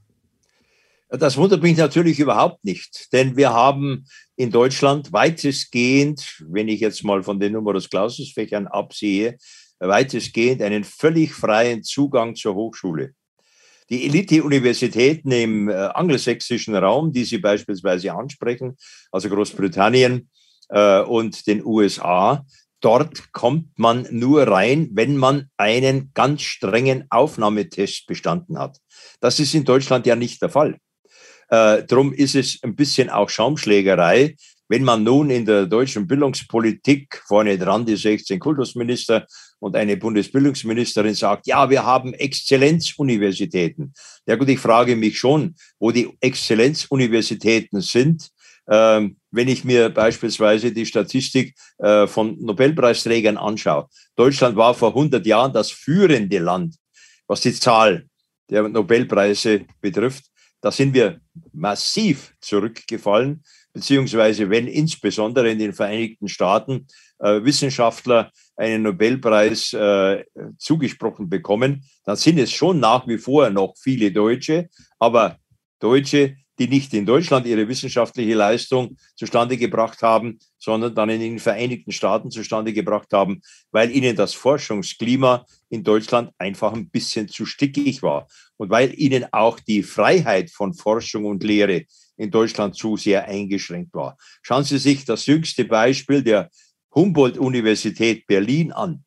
Das 1.09 1.37
wundert 1.37 1.63
mich 1.63 1.75
natürlich 1.75 2.19
überhaupt 2.19 2.63
nicht, 2.63 3.11
denn 3.13 3.35
wir 3.35 3.51
haben 3.51 4.05
in 4.35 4.51
Deutschland 4.51 5.11
weitestgehend, 5.11 6.43
wenn 6.47 6.67
ich 6.67 6.81
jetzt 6.81 7.03
mal 7.03 7.23
von 7.23 7.39
den 7.39 7.53
Numerus 7.53 7.89
Clausus 7.89 8.31
Fächern 8.31 8.67
absehe, 8.67 9.37
weitestgehend 9.79 10.61
einen 10.61 10.83
völlig 10.83 11.33
freien 11.33 11.83
Zugang 11.83 12.35
zur 12.35 12.53
Hochschule. 12.53 13.15
Die 13.89 14.05
Elite-Universitäten 14.05 15.31
im 15.31 15.69
äh, 15.69 15.73
angelsächsischen 15.73 16.75
Raum, 16.75 17.11
die 17.11 17.25
Sie 17.25 17.39
beispielsweise 17.39 18.13
ansprechen, 18.13 18.77
also 19.11 19.29
Großbritannien 19.29 20.29
äh, 20.69 21.01
und 21.01 21.47
den 21.47 21.65
USA, 21.65 22.45
dort 22.81 23.31
kommt 23.33 23.77
man 23.77 24.07
nur 24.11 24.43
rein, 24.43 24.89
wenn 24.93 25.17
man 25.17 25.49
einen 25.57 26.11
ganz 26.13 26.41
strengen 26.41 27.05
Aufnahmetest 27.09 28.05
bestanden 28.07 28.57
hat. 28.59 28.77
Das 29.19 29.39
ist 29.39 29.53
in 29.53 29.65
Deutschland 29.65 30.05
ja 30.05 30.15
nicht 30.15 30.41
der 30.41 30.49
Fall. 30.49 30.77
Äh, 31.49 31.83
drum 31.83 32.13
ist 32.13 32.35
es 32.35 32.59
ein 32.63 32.75
bisschen 32.75 33.09
auch 33.09 33.29
Schaumschlägerei, 33.29 34.35
wenn 34.67 34.83
man 34.83 35.03
nun 35.03 35.31
in 35.31 35.45
der 35.45 35.65
deutschen 35.65 36.07
Bildungspolitik 36.07 37.23
vorne 37.25 37.57
dran 37.57 37.85
die 37.85 37.95
16 37.95 38.39
Kultusminister 38.39 39.25
und 39.59 39.75
eine 39.75 39.97
Bundesbildungsministerin 39.97 41.13
sagt, 41.13 41.47
ja, 41.47 41.69
wir 41.69 41.85
haben 41.85 42.13
Exzellenzuniversitäten. 42.13 43.93
Ja 44.25 44.35
gut, 44.35 44.49
ich 44.49 44.59
frage 44.59 44.95
mich 44.95 45.17
schon, 45.17 45.55
wo 45.79 45.91
die 45.91 46.09
Exzellenzuniversitäten 46.21 47.81
sind. 47.81 48.29
Ähm, 48.71 49.17
wenn 49.31 49.47
ich 49.47 49.63
mir 49.63 49.89
beispielsweise 49.89 50.71
die 50.71 50.85
Statistik 50.85 51.55
äh, 51.79 52.05
von 52.05 52.37
Nobelpreisträgern 52.39 53.37
anschaue. 53.37 53.87
Deutschland 54.15 54.55
war 54.55 54.75
vor 54.75 54.89
100 54.89 55.25
Jahren 55.25 55.53
das 55.53 55.71
führende 55.71 56.37
Land, 56.37 56.75
was 57.27 57.41
die 57.41 57.53
Zahl 57.53 58.05
der 58.49 58.67
Nobelpreise 58.67 59.65
betrifft. 59.81 60.25
Da 60.61 60.71
sind 60.71 60.93
wir 60.93 61.19
massiv 61.51 62.33
zurückgefallen 62.41 63.43
beziehungsweise 63.73 64.49
wenn 64.49 64.67
insbesondere 64.67 65.49
in 65.49 65.59
den 65.59 65.73
Vereinigten 65.73 66.27
Staaten 66.27 66.87
äh, 67.19 67.43
Wissenschaftler 67.43 68.31
einen 68.59 68.83
Nobelpreis 68.83 69.73
äh, 69.73 70.25
zugesprochen 70.57 71.29
bekommen, 71.29 71.83
dann 72.03 72.17
sind 72.17 72.37
es 72.39 72.51
schon 72.51 72.79
nach 72.79 73.07
wie 73.07 73.17
vor 73.17 73.49
noch 73.49 73.75
viele 73.77 74.11
Deutsche, 74.11 74.69
aber 74.99 75.37
Deutsche, 75.79 76.35
die 76.59 76.67
nicht 76.67 76.93
in 76.93 77.05
Deutschland 77.05 77.45
ihre 77.47 77.69
wissenschaftliche 77.69 78.33
Leistung 78.33 78.97
zustande 79.15 79.55
gebracht 79.55 80.01
haben, 80.01 80.39
sondern 80.57 80.93
dann 80.93 81.09
in 81.09 81.21
den 81.21 81.39
Vereinigten 81.39 81.93
Staaten 81.93 82.31
zustande 82.31 82.73
gebracht 82.73 83.13
haben, 83.13 83.41
weil 83.71 83.95
ihnen 83.95 84.17
das 84.17 84.33
Forschungsklima 84.33 85.45
in 85.69 85.85
Deutschland 85.85 86.31
einfach 86.37 86.73
ein 86.73 86.89
bisschen 86.89 87.29
zu 87.29 87.45
stickig 87.45 88.03
war 88.03 88.27
und 88.57 88.69
weil 88.69 88.93
ihnen 88.99 89.25
auch 89.31 89.61
die 89.61 89.83
Freiheit 89.83 90.51
von 90.51 90.73
Forschung 90.73 91.23
und 91.23 91.43
Lehre 91.45 91.85
in 92.17 92.29
Deutschland 92.29 92.75
zu 92.75 92.97
sehr 92.97 93.25
eingeschränkt 93.25 93.93
war. 93.93 94.17
Schauen 94.41 94.65
Sie 94.65 94.79
sich 94.79 95.05
das 95.05 95.27
jüngste 95.27 95.63
Beispiel 95.63 96.21
der 96.21 96.49
Humboldt-Universität 96.99 98.27
Berlin 98.27 98.73
an. 98.73 99.05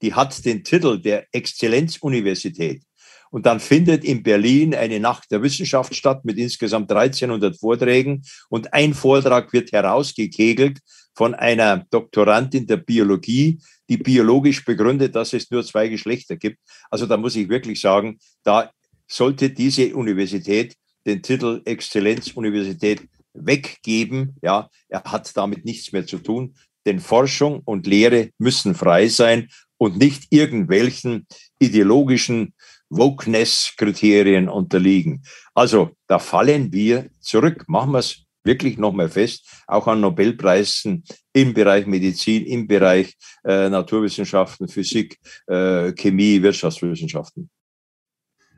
Die 0.00 0.14
hat 0.14 0.42
den 0.46 0.64
Titel 0.64 0.98
der 0.98 1.26
Exzellenzuniversität. 1.32 2.82
Und 3.30 3.44
dann 3.44 3.60
findet 3.60 4.04
in 4.04 4.22
Berlin 4.22 4.74
eine 4.74 4.98
Nacht 4.98 5.30
der 5.30 5.42
Wissenschaft 5.42 5.94
statt 5.94 6.24
mit 6.24 6.38
insgesamt 6.38 6.90
1300 6.90 7.58
Vorträgen. 7.58 8.22
Und 8.48 8.72
ein 8.72 8.94
Vortrag 8.94 9.52
wird 9.52 9.70
herausgekegelt 9.70 10.78
von 11.14 11.34
einer 11.34 11.84
Doktorandin 11.90 12.66
der 12.66 12.78
Biologie, 12.78 13.60
die 13.90 13.98
biologisch 13.98 14.64
begründet, 14.64 15.14
dass 15.14 15.34
es 15.34 15.50
nur 15.50 15.62
zwei 15.62 15.88
Geschlechter 15.88 16.36
gibt. 16.36 16.58
Also 16.88 17.04
da 17.04 17.18
muss 17.18 17.36
ich 17.36 17.50
wirklich 17.50 17.82
sagen, 17.82 18.18
da 18.44 18.70
sollte 19.06 19.50
diese 19.50 19.94
Universität 19.94 20.74
den 21.04 21.22
Titel 21.22 21.60
Exzellenzuniversität 21.66 23.02
weggeben. 23.34 24.36
Ja, 24.42 24.70
er 24.88 25.04
hat 25.04 25.36
damit 25.36 25.66
nichts 25.66 25.92
mehr 25.92 26.06
zu 26.06 26.18
tun, 26.18 26.54
denn 26.90 27.00
Forschung 27.00 27.60
und 27.64 27.86
Lehre 27.86 28.30
müssen 28.38 28.74
frei 28.74 29.08
sein 29.08 29.48
und 29.78 29.96
nicht 29.96 30.26
irgendwelchen 30.30 31.26
ideologischen 31.58 32.54
Wokeness-Kriterien 32.90 34.48
unterliegen. 34.48 35.22
Also 35.54 35.90
da 36.08 36.18
fallen 36.18 36.72
wir 36.72 37.08
zurück. 37.20 37.64
Machen 37.68 37.92
wir 37.92 38.00
es 38.00 38.24
wirklich 38.42 38.78
nochmal 38.78 39.08
fest, 39.08 39.46
auch 39.66 39.86
an 39.86 40.00
Nobelpreisen 40.00 41.04
im 41.32 41.54
Bereich 41.54 41.86
Medizin, 41.86 42.44
im 42.46 42.66
Bereich 42.66 43.14
äh, 43.44 43.68
Naturwissenschaften, 43.68 44.66
Physik, 44.66 45.18
äh, 45.46 45.92
Chemie, 45.92 46.42
Wirtschaftswissenschaften. 46.42 47.50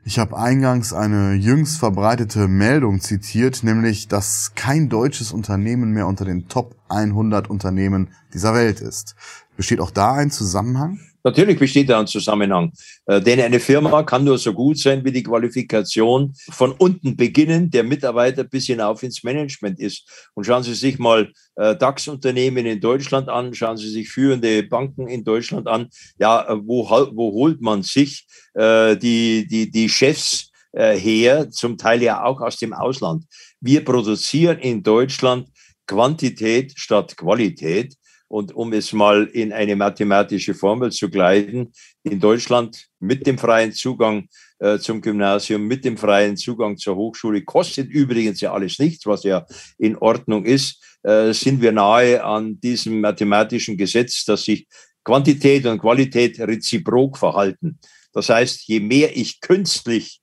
Ich 0.05 0.19
habe 0.19 0.37
eingangs 0.37 0.91
eine 0.91 1.33
jüngst 1.33 1.77
verbreitete 1.77 2.49
Meldung 2.49 2.99
zitiert, 2.99 3.63
nämlich, 3.63 4.09
dass 4.09 4.51
kein 4.53 4.89
deutsches 4.89 5.31
Unternehmen 5.31 5.91
mehr 5.91 6.07
unter 6.07 6.25
den 6.25 6.49
Top 6.49 6.75
100 6.89 7.49
Unternehmen 7.49 8.09
dieser 8.33 8.53
Welt 8.53 8.81
ist. 8.81 9.15
Besteht 9.55 9.79
auch 9.79 9.91
da 9.91 10.13
ein 10.15 10.29
Zusammenhang? 10.29 10.99
Natürlich 11.23 11.57
besteht 11.57 11.89
da 11.89 11.99
ein 11.99 12.07
Zusammenhang. 12.07 12.73
Äh, 13.05 13.21
denn 13.21 13.39
eine 13.39 13.59
Firma 13.59 14.03
kann 14.03 14.25
nur 14.25 14.37
so 14.37 14.53
gut 14.53 14.77
sein, 14.77 15.03
wie 15.05 15.11
die 15.11 15.23
Qualifikation 15.23 16.33
von 16.51 16.73
unten 16.73 17.15
beginnen, 17.15 17.69
der 17.71 17.83
Mitarbeiter 17.83 18.43
bis 18.43 18.65
hinauf 18.65 19.03
ins 19.03 19.23
Management 19.23 19.79
ist. 19.79 20.07
Und 20.33 20.43
schauen 20.43 20.63
Sie 20.63 20.73
sich 20.73 20.99
mal 20.99 21.31
äh, 21.55 21.75
DAX-Unternehmen 21.75 22.65
in 22.65 22.81
Deutschland 22.81 23.29
an, 23.29 23.53
schauen 23.53 23.77
Sie 23.77 23.89
sich 23.89 24.09
führende 24.09 24.63
Banken 24.63 25.07
in 25.07 25.23
Deutschland 25.23 25.67
an. 25.67 25.89
Ja, 26.19 26.47
äh, 26.47 26.57
wo, 26.61 26.89
wo 26.89 27.31
holt 27.31 27.61
man 27.61 27.83
sich 27.83 28.27
die, 28.55 29.47
die, 29.47 29.71
die 29.71 29.89
Chefs 29.89 30.51
her, 30.71 31.49
zum 31.49 31.75
Teil 31.75 32.03
ja 32.03 32.23
auch 32.23 32.39
aus 32.39 32.57
dem 32.57 32.71
Ausland? 32.71 33.25
Wir 33.59 33.83
produzieren 33.83 34.59
in 34.59 34.83
Deutschland 34.83 35.47
Quantität 35.87 36.73
statt 36.75 37.17
Qualität. 37.17 37.95
Und 38.33 38.55
um 38.55 38.73
es 38.73 38.93
mal 38.93 39.25
in 39.31 39.53
eine 39.53 39.75
mathematische 39.75 40.55
Formel 40.55 40.91
zu 40.91 41.11
gleiten, 41.11 41.71
in 42.01 42.19
Deutschland 42.19 42.87
mit 42.99 43.27
dem 43.27 43.37
freien 43.37 43.71
Zugang 43.73 44.27
äh, 44.57 44.79
zum 44.79 45.01
Gymnasium, 45.01 45.67
mit 45.67 45.85
dem 45.85 45.97
freien 45.97 46.35
Zugang 46.35 46.75
zur 46.75 46.95
Hochschule, 46.95 47.43
kostet 47.43 47.91
übrigens 47.91 48.41
ja 48.41 48.51
alles 48.51 48.79
nichts, 48.79 49.05
was 49.05 49.21
ja 49.21 49.45
in 49.77 49.95
Ordnung 49.97 50.45
ist, 50.45 50.83
äh, 51.03 51.31
sind 51.31 51.61
wir 51.61 51.73
nahe 51.73 52.23
an 52.23 52.59
diesem 52.59 53.01
mathematischen 53.01 53.77
Gesetz, 53.77 54.25
dass 54.25 54.45
sich 54.45 54.65
Quantität 55.03 55.67
und 55.67 55.77
Qualität 55.77 56.39
reziprok 56.39 57.19
verhalten. 57.19 57.77
Das 58.13 58.29
heißt, 58.29 58.67
je 58.67 58.79
mehr 58.79 59.15
ich 59.15 59.41
künstlich 59.41 60.21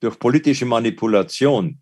durch 0.00 0.18
politische 0.18 0.66
Manipulation 0.66 1.80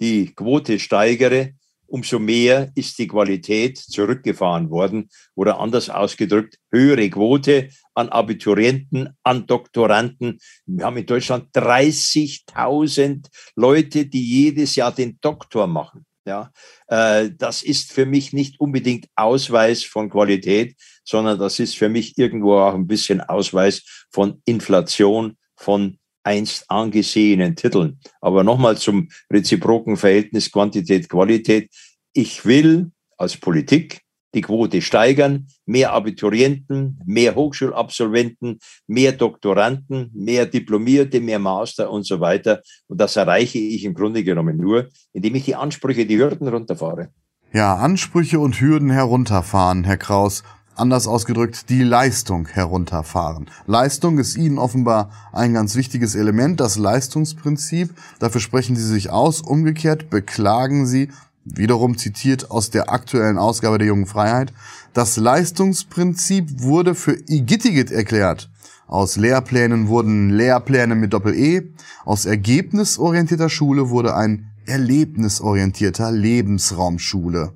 die 0.00 0.34
Quote 0.34 0.80
steigere, 0.80 1.52
umso 1.92 2.18
mehr 2.18 2.72
ist 2.74 2.98
die 2.98 3.06
Qualität 3.06 3.76
zurückgefahren 3.76 4.70
worden 4.70 5.10
oder 5.34 5.60
anders 5.60 5.90
ausgedrückt, 5.90 6.58
höhere 6.70 7.10
Quote 7.10 7.68
an 7.94 8.08
Abiturienten, 8.08 9.10
an 9.22 9.46
Doktoranden. 9.46 10.38
Wir 10.64 10.86
haben 10.86 10.96
in 10.96 11.04
Deutschland 11.04 11.54
30.000 11.54 13.26
Leute, 13.56 14.06
die 14.06 14.24
jedes 14.24 14.74
Jahr 14.74 14.92
den 14.92 15.18
Doktor 15.20 15.66
machen. 15.66 16.06
Ja, 16.24 16.50
äh, 16.86 17.30
das 17.36 17.62
ist 17.62 17.92
für 17.92 18.06
mich 18.06 18.32
nicht 18.32 18.58
unbedingt 18.58 19.08
Ausweis 19.14 19.84
von 19.84 20.08
Qualität, 20.08 20.76
sondern 21.04 21.38
das 21.38 21.58
ist 21.58 21.76
für 21.76 21.90
mich 21.90 22.16
irgendwo 22.16 22.58
auch 22.58 22.74
ein 22.74 22.86
bisschen 22.86 23.20
Ausweis 23.20 24.06
von 24.10 24.40
Inflation, 24.46 25.36
von 25.56 25.98
einst 26.24 26.70
angesehenen 26.70 27.56
Titeln. 27.56 27.98
Aber 28.20 28.44
nochmal 28.44 28.76
zum 28.76 29.08
reziproken 29.32 29.96
Verhältnis 29.96 30.50
Quantität-Qualität. 30.50 31.70
Ich 32.12 32.44
will 32.44 32.90
als 33.16 33.36
Politik 33.36 34.02
die 34.34 34.40
Quote 34.40 34.80
steigern, 34.80 35.46
mehr 35.66 35.92
Abiturienten, 35.92 36.98
mehr 37.04 37.34
Hochschulabsolventen, 37.34 38.58
mehr 38.86 39.12
Doktoranden, 39.12 40.10
mehr 40.14 40.46
Diplomierte, 40.46 41.20
mehr 41.20 41.38
Master 41.38 41.90
und 41.90 42.06
so 42.06 42.20
weiter. 42.20 42.62
Und 42.88 43.00
das 43.00 43.16
erreiche 43.16 43.58
ich 43.58 43.84
im 43.84 43.94
Grunde 43.94 44.24
genommen 44.24 44.56
nur, 44.56 44.88
indem 45.12 45.34
ich 45.34 45.44
die 45.44 45.54
Ansprüche, 45.54 46.06
die 46.06 46.18
Hürden 46.18 46.48
runterfahre. 46.48 47.10
Ja, 47.52 47.76
Ansprüche 47.76 48.40
und 48.40 48.58
Hürden 48.60 48.90
herunterfahren, 48.90 49.84
Herr 49.84 49.98
Kraus. 49.98 50.42
Anders 50.74 51.06
ausgedrückt, 51.06 51.68
die 51.68 51.82
Leistung 51.82 52.48
herunterfahren. 52.48 53.50
Leistung 53.66 54.18
ist 54.18 54.36
Ihnen 54.36 54.56
offenbar 54.56 55.10
ein 55.30 55.52
ganz 55.52 55.76
wichtiges 55.76 56.14
Element, 56.14 56.60
das 56.60 56.76
Leistungsprinzip. 56.76 57.94
Dafür 58.18 58.40
sprechen 58.40 58.74
Sie 58.74 58.86
sich 58.86 59.10
aus. 59.10 59.42
Umgekehrt 59.42 60.08
beklagen 60.08 60.86
Sie, 60.86 61.10
wiederum 61.44 61.98
zitiert 61.98 62.50
aus 62.50 62.70
der 62.70 62.90
aktuellen 62.90 63.36
Ausgabe 63.36 63.76
der 63.76 63.88
Jungen 63.88 64.06
Freiheit, 64.06 64.54
das 64.94 65.18
Leistungsprinzip 65.18 66.62
wurde 66.62 66.94
für 66.94 67.18
Igittigit 67.28 67.90
erklärt. 67.90 68.50
Aus 68.86 69.16
Lehrplänen 69.16 69.88
wurden 69.88 70.30
Lehrpläne 70.30 70.94
mit 70.94 71.12
Doppel-E. 71.12 71.62
Aus 72.04 72.24
ergebnisorientierter 72.24 73.48
Schule 73.48 73.90
wurde 73.90 74.14
ein 74.16 74.50
erlebnisorientierter 74.66 76.12
Lebensraumschule. 76.12 77.52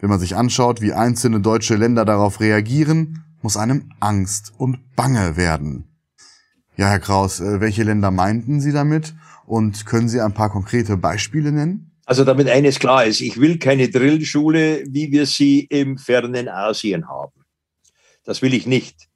Wenn 0.00 0.10
man 0.10 0.20
sich 0.20 0.36
anschaut, 0.36 0.80
wie 0.80 0.92
einzelne 0.92 1.40
deutsche 1.40 1.74
Länder 1.74 2.04
darauf 2.04 2.40
reagieren, 2.40 3.24
muss 3.42 3.56
einem 3.56 3.90
Angst 4.00 4.52
und 4.56 4.94
Bange 4.94 5.36
werden. 5.36 5.84
Ja, 6.76 6.88
Herr 6.88 7.00
Kraus, 7.00 7.40
äh, 7.40 7.60
welche 7.60 7.82
Länder 7.82 8.10
meinten 8.10 8.60
Sie 8.60 8.72
damit? 8.72 9.14
Und 9.46 9.86
können 9.86 10.08
Sie 10.08 10.20
ein 10.20 10.34
paar 10.34 10.50
konkrete 10.50 10.96
Beispiele 10.96 11.50
nennen? 11.50 11.90
Also 12.06 12.24
damit 12.24 12.48
eines 12.48 12.78
klar 12.78 13.04
ist, 13.04 13.20
ich 13.20 13.40
will 13.40 13.58
keine 13.58 13.88
Drillschule, 13.88 14.84
wie 14.88 15.10
wir 15.10 15.26
sie 15.26 15.60
im 15.60 15.98
fernen 15.98 16.48
Asien 16.48 17.08
haben. 17.08 17.44
Das 18.24 18.40
will 18.40 18.54
ich 18.54 18.66
nicht. 18.66 19.08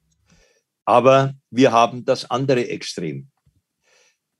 Aber 0.85 1.33
wir 1.49 1.71
haben 1.71 2.05
das 2.05 2.29
andere 2.29 2.67
Extrem. 2.67 3.29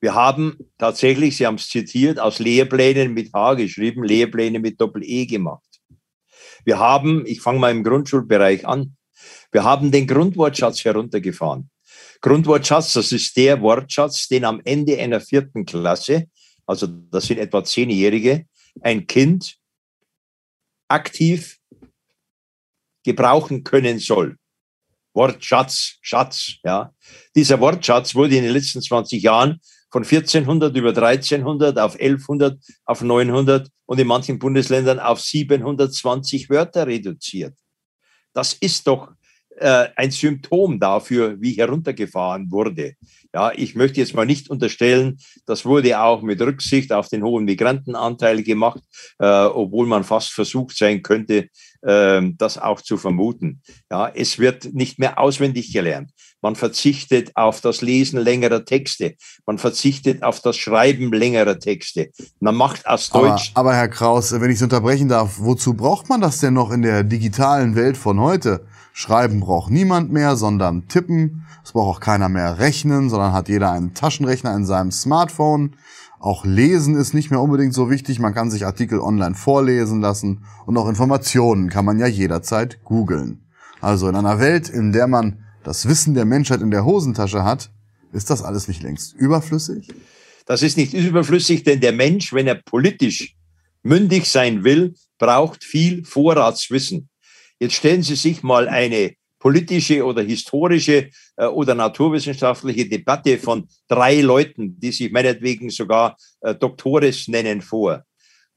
Wir 0.01 0.13
haben 0.13 0.58
tatsächlich, 0.77 1.38
Sie 1.38 1.47
haben 1.47 1.56
es 1.56 1.69
zitiert, 1.69 2.19
aus 2.19 2.39
Lehrplänen 2.39 3.13
mit 3.13 3.34
H 3.34 3.53
geschrieben, 3.53 4.03
Lehrpläne 4.03 4.60
mit 4.60 4.79
Doppel-E 4.82 5.25
gemacht. 5.25 5.72
Wir 6.65 6.80
haben, 6.80 7.26
ich 7.26 7.41
fange 7.41 7.60
mal 7.60 7.71
im 7.71 7.84
Grundschulbereich 7.84 8.67
an, 8.67 8.95
wir 9.52 9.63
haben 9.63 9.91
den 9.91 10.08
Grundwortschatz 10.08 10.84
heruntergefahren. 10.84 11.69
Grundwortschatz, 12.21 12.93
das 12.93 13.12
ist 13.12 13.36
der 13.38 13.62
Wortschatz, 13.62 14.28
den 14.28 14.45
am 14.45 14.62
Ende 14.63 14.97
einer 14.97 15.21
vierten 15.21 15.65
Klasse, 15.65 16.28
also 16.65 16.88
das 16.88 17.26
sind 17.26 17.39
etwa 17.39 17.63
Zehnjährige, 17.63 18.45
ein 18.82 19.06
Kind 19.08 19.58
aktiv 20.88 21.60
gebrauchen 23.04 23.63
können 23.63 23.99
soll. 23.99 24.38
Wortschatz, 25.13 25.97
Schatz, 26.02 26.56
ja. 26.63 26.93
Dieser 27.36 27.60
Wortschatz 27.60 28.15
wurde 28.15 28.38
in 28.38 28.43
den 28.43 28.54
letzten 28.54 28.82
20 28.82 29.21
Jahren 29.21 29.60
von 29.93 30.01
1400 30.03 30.75
über 30.75 30.89
1300 30.89 31.77
auf 31.77 31.93
1100 31.93 32.60
auf 32.86 33.01
900 33.03 33.69
und 33.86 33.99
in 33.99 34.08
manchen 34.08 34.39
Bundesländern 34.39 34.99
auf 34.99 35.21
720 35.21 36.49
Wörter 36.49 36.88
reduziert. 36.88 37.53
Das 38.34 38.53
ist 38.53 38.88
doch 38.88 39.12
äh, 39.58 39.89
ein 39.95 40.10
Symptom 40.10 40.79
dafür, 40.79 41.39
wie 41.39 41.51
heruntergefahren 41.51 42.49
wurde. 42.49 42.93
Ja, 43.36 43.51
ich 43.56 43.75
möchte 43.75 43.99
jetzt 43.99 44.15
mal 44.15 44.25
nicht 44.25 44.49
unterstellen, 44.49 45.19
das 45.45 45.63
wurde 45.63 45.99
auch 45.99 46.23
mit 46.23 46.41
Rücksicht 46.41 46.91
auf 46.91 47.10
den 47.10 47.23
hohen 47.23 47.45
Migrantenanteil 47.45 48.41
gemacht, 48.41 48.82
äh, 49.19 49.27
obwohl 49.27 49.86
man 49.86 50.03
fast 50.03 50.32
versucht 50.32 50.75
sein 50.75 51.03
könnte, 51.03 51.49
äh, 51.84 52.21
das 52.36 52.58
auch 52.58 52.82
zu 52.82 52.97
vermuten. 52.97 53.62
Ja, 53.91 54.08
es 54.08 54.39
wird 54.39 54.73
nicht 54.73 54.97
mehr 54.97 55.19
auswendig 55.19 55.71
gelernt. 55.71 56.10
Man 56.43 56.58
verzichtet 56.58 57.32
auf 57.36 57.62
das 57.62 57.82
Lesen 57.82 58.19
längerer 58.19 58.65
Texte. 58.65 59.15
Man 59.45 59.58
verzichtet 59.58 60.23
auf 60.23 60.41
das 60.41 60.58
Schreiben 60.58 61.13
längerer 61.13 61.58
Texte. 61.58 62.12
Man 62.41 62.56
macht 62.56 62.86
aus 62.86 63.10
Deutsch. 63.10 63.53
Aber, 63.53 63.69
aber 63.69 63.75
Herr 63.77 63.88
Kraus, 63.88 64.34
wenn 64.34 64.49
ich 64.49 64.58
es 64.58 64.62
unterbrechen 64.62 65.08
darf, 65.08 65.39
wozu 65.39 65.73
braucht 65.73 66.10
man 66.10 66.19
das 66.19 66.39
denn 66.39 66.53
noch 66.53 66.71
in 66.71 66.82
der 66.82 67.06
digitalen 67.06 67.77
Welt 67.77 67.95
von 67.95 68.19
heute? 68.19 68.65
Schreiben 68.91 69.39
braucht 69.39 69.71
niemand 69.71 70.12
mehr, 70.12 70.36
sondern 70.36 70.89
tippen. 70.89 71.45
Es 71.63 71.71
braucht 71.71 71.95
auch 71.95 71.99
keiner 72.01 72.27
mehr 72.27 72.60
rechnen, 72.60 73.10
sondern 73.10 73.32
hat 73.32 73.47
jeder 73.47 73.71
einen 73.71 73.93
Taschenrechner 73.93 74.53
in 74.53 74.65
seinem 74.65 74.91
Smartphone. 74.91 75.77
Auch 76.19 76.43
Lesen 76.43 76.97
ist 76.97 77.13
nicht 77.13 77.32
mehr 77.32 77.39
unbedingt 77.39 77.73
so 77.73 77.89
wichtig. 77.89 78.19
Man 78.19 78.34
kann 78.34 78.51
sich 78.51 78.65
Artikel 78.65 78.99
online 78.99 79.36
vorlesen 79.36 80.01
lassen 80.01 80.43
und 80.65 80.77
auch 80.77 80.89
Informationen 80.89 81.69
kann 81.69 81.86
man 81.86 81.99
ja 81.99 82.08
jederzeit 82.08 82.84
googeln. 82.84 83.45
Also 83.79 84.10
in 84.10 84.15
einer 84.17 84.39
Welt, 84.39 84.67
in 84.67 84.91
der 84.91 85.08
man 85.08 85.42
das 85.63 85.88
Wissen 85.88 86.13
der 86.13 86.26
Menschheit 86.26 86.62
in 86.62 86.71
der 86.71 86.86
Hosentasche 86.86 87.43
hat, 87.43 87.69
Ist 88.12 88.30
das 88.30 88.43
alles 88.43 88.67
nicht 88.67 88.84
längst 88.84 89.15
überflüssig? 89.15 89.88
Das 90.45 90.62
ist 90.62 90.78
nicht 90.78 90.93
überflüssig, 90.93 91.63
denn 91.63 91.80
der 91.80 91.93
Mensch, 91.93 92.32
wenn 92.32 92.45
er 92.45 92.62
politisch 92.63 93.36
mündig 93.82 94.30
sein 94.30 94.63
will, 94.63 94.93
braucht 95.17 95.63
viel 95.63 96.06
Vorratswissen. 96.06 97.10
Jetzt 97.60 97.73
stellen 97.73 98.04
Sie 98.04 98.15
sich 98.15 98.43
mal 98.43 98.67
eine 98.67 99.15
politische 99.39 100.06
oder 100.06 100.21
historische 100.21 101.10
äh, 101.38 101.45
oder 101.45 101.76
naturwissenschaftliche 101.76 102.88
Debatte 102.88 103.38
von 103.38 103.67
drei 103.88 104.21
Leuten, 104.21 104.80
die 104.80 104.91
sich 104.91 105.12
meinetwegen 105.12 105.69
sogar 105.69 106.15
äh, 106.41 106.56
Doktores 106.56 107.28
nennen, 107.28 107.62
vor. 107.62 108.04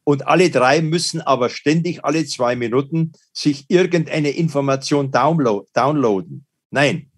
Und 0.04 0.28
alle 0.28 0.50
drei 0.50 0.82
müssen 0.82 1.20
aber 1.20 1.48
ständig 1.48 2.04
alle 2.04 2.24
zwei 2.26 2.54
Minuten 2.54 3.12
sich 3.32 3.64
irgendeine 3.68 4.30
Information 4.30 5.10
downloaden. 5.10 6.45
Nein, 6.70 7.10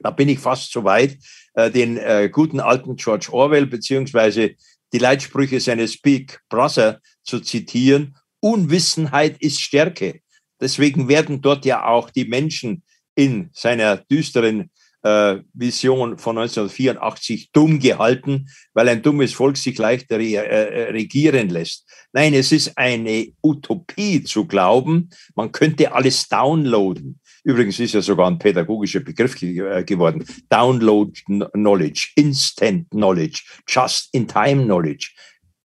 da 0.00 0.10
bin 0.10 0.28
ich 0.28 0.38
fast 0.38 0.72
so 0.72 0.84
weit, 0.84 1.18
äh, 1.54 1.70
den 1.70 1.96
äh, 1.96 2.28
guten 2.30 2.60
alten 2.60 2.96
George 2.96 3.28
Orwell 3.32 3.66
beziehungsweise 3.66 4.54
die 4.92 4.98
Leitsprüche 4.98 5.60
seines 5.60 6.00
Big 6.00 6.40
Brother 6.48 7.00
zu 7.22 7.40
zitieren. 7.40 8.16
Unwissenheit 8.40 9.38
ist 9.40 9.60
Stärke. 9.60 10.20
Deswegen 10.60 11.08
werden 11.08 11.40
dort 11.40 11.64
ja 11.64 11.84
auch 11.86 12.10
die 12.10 12.26
Menschen 12.26 12.82
in 13.14 13.50
seiner 13.52 13.96
düsteren 13.96 14.70
äh, 15.02 15.40
Vision 15.52 16.18
von 16.18 16.38
1984 16.38 17.50
dumm 17.52 17.78
gehalten, 17.78 18.48
weil 18.72 18.88
ein 18.88 19.02
dummes 19.02 19.34
Volk 19.34 19.56
sich 19.56 19.78
leichter 19.78 20.18
re 20.18 20.36
äh, 20.36 20.90
regieren 20.92 21.50
lässt. 21.50 21.86
Nein, 22.12 22.34
es 22.34 22.52
ist 22.52 22.76
eine 22.76 23.32
Utopie 23.42 24.24
zu 24.24 24.46
glauben, 24.46 25.10
man 25.34 25.52
könnte 25.52 25.92
alles 25.92 26.28
downloaden. 26.28 27.20
Übrigens 27.44 27.78
ist 27.78 27.92
ja 27.92 28.00
sogar 28.00 28.26
ein 28.26 28.38
pädagogischer 28.38 29.00
Begriff 29.00 29.40
äh, 29.42 29.84
geworden. 29.84 30.24
Download 30.48 31.12
Knowledge, 31.26 32.08
Instant 32.16 32.88
Knowledge, 32.90 33.42
Just-in-Time 33.68 34.64
Knowledge. 34.64 35.10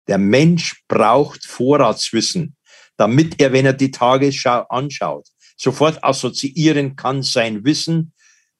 Der 0.08 0.18
Mensch 0.18 0.84
braucht 0.88 1.46
Vorratswissen, 1.46 2.56
damit 2.96 3.42
er, 3.42 3.52
wenn 3.52 3.66
er 3.66 3.74
die 3.74 3.92
Tagesschau 3.92 4.62
anschaut, 4.70 5.28
sofort 5.58 6.02
assoziieren 6.02 6.96
kann 6.96 7.24
sein 7.24 7.66
Wissen 7.66 8.14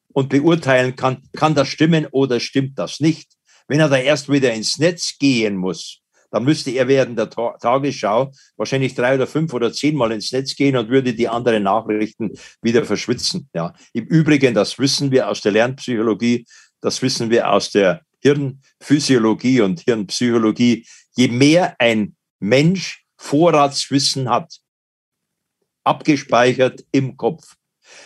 und 0.08 0.28
beurteilen 0.28 0.94
kann, 0.94 1.22
kann 1.34 1.54
das 1.54 1.68
stimmen 1.68 2.06
oder 2.10 2.38
stimmt 2.38 2.78
das 2.78 3.00
nicht. 3.00 3.32
Wenn 3.66 3.80
er 3.80 3.88
da 3.88 3.96
erst 3.96 4.30
wieder 4.30 4.52
ins 4.52 4.78
Netz 4.78 5.16
gehen 5.18 5.56
muss, 5.56 6.02
dann 6.30 6.44
müsste 6.44 6.70
er 6.70 6.88
während 6.88 7.18
der 7.18 7.30
Tagesschau 7.30 8.32
wahrscheinlich 8.56 8.94
drei 8.94 9.14
oder 9.14 9.26
fünf 9.26 9.52
oder 9.54 9.72
zehnmal 9.72 10.12
ins 10.12 10.32
Netz 10.32 10.54
gehen 10.54 10.76
und 10.76 10.88
würde 10.88 11.14
die 11.14 11.28
anderen 11.28 11.62
Nachrichten 11.62 12.32
wieder 12.62 12.84
verschwitzen. 12.84 13.48
Ja. 13.54 13.72
Im 13.92 14.04
Übrigen, 14.04 14.54
das 14.54 14.78
wissen 14.78 15.10
wir 15.10 15.28
aus 15.28 15.40
der 15.40 15.52
Lernpsychologie, 15.52 16.46
das 16.80 17.02
wissen 17.02 17.30
wir 17.30 17.50
aus 17.50 17.70
der 17.70 18.02
Hirnphysiologie 18.20 19.60
und 19.60 19.80
Hirnpsychologie. 19.80 20.86
Je 21.16 21.28
mehr 21.28 21.76
ein 21.78 22.16
Mensch 22.40 23.04
Vorratswissen 23.16 24.28
hat, 24.28 24.58
abgespeichert 25.84 26.84
im 26.92 27.16
Kopf, 27.16 27.54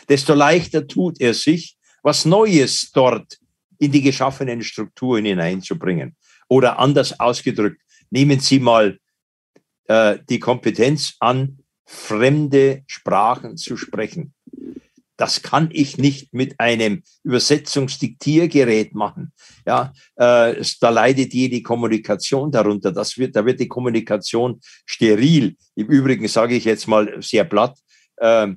desto 0.08 0.34
leichter 0.34 0.86
tut 0.86 1.20
er 1.20 1.34
sich, 1.34 1.76
was 2.02 2.24
Neues 2.24 2.90
dort 2.92 3.38
in 3.78 3.92
die 3.92 4.02
geschaffenen 4.02 4.62
Strukturen 4.62 5.24
hineinzubringen. 5.24 6.16
Oder 6.48 6.78
anders 6.78 7.18
ausgedrückt, 7.18 7.80
Nehmen 8.10 8.40
Sie 8.40 8.58
mal 8.58 8.98
äh, 9.86 10.18
die 10.28 10.38
Kompetenz 10.38 11.14
an, 11.20 11.58
fremde 11.86 12.84
Sprachen 12.86 13.56
zu 13.56 13.76
sprechen. 13.76 14.34
Das 15.16 15.42
kann 15.42 15.68
ich 15.72 15.98
nicht 15.98 16.32
mit 16.32 16.58
einem 16.58 17.02
Übersetzungsdiktiergerät 17.24 18.94
machen. 18.94 19.32
Ja, 19.66 19.92
äh, 20.16 20.64
da 20.80 20.88
leidet 20.88 21.34
jede 21.34 21.62
Kommunikation 21.62 22.50
darunter. 22.50 22.90
Das 22.90 23.18
wird, 23.18 23.36
da 23.36 23.44
wird 23.44 23.60
die 23.60 23.68
Kommunikation 23.68 24.60
steril. 24.86 25.56
Im 25.74 25.88
Übrigen 25.88 26.26
sage 26.26 26.54
ich 26.54 26.64
jetzt 26.64 26.88
mal 26.88 27.20
sehr 27.20 27.44
platt. 27.44 27.76
Äh, 28.16 28.54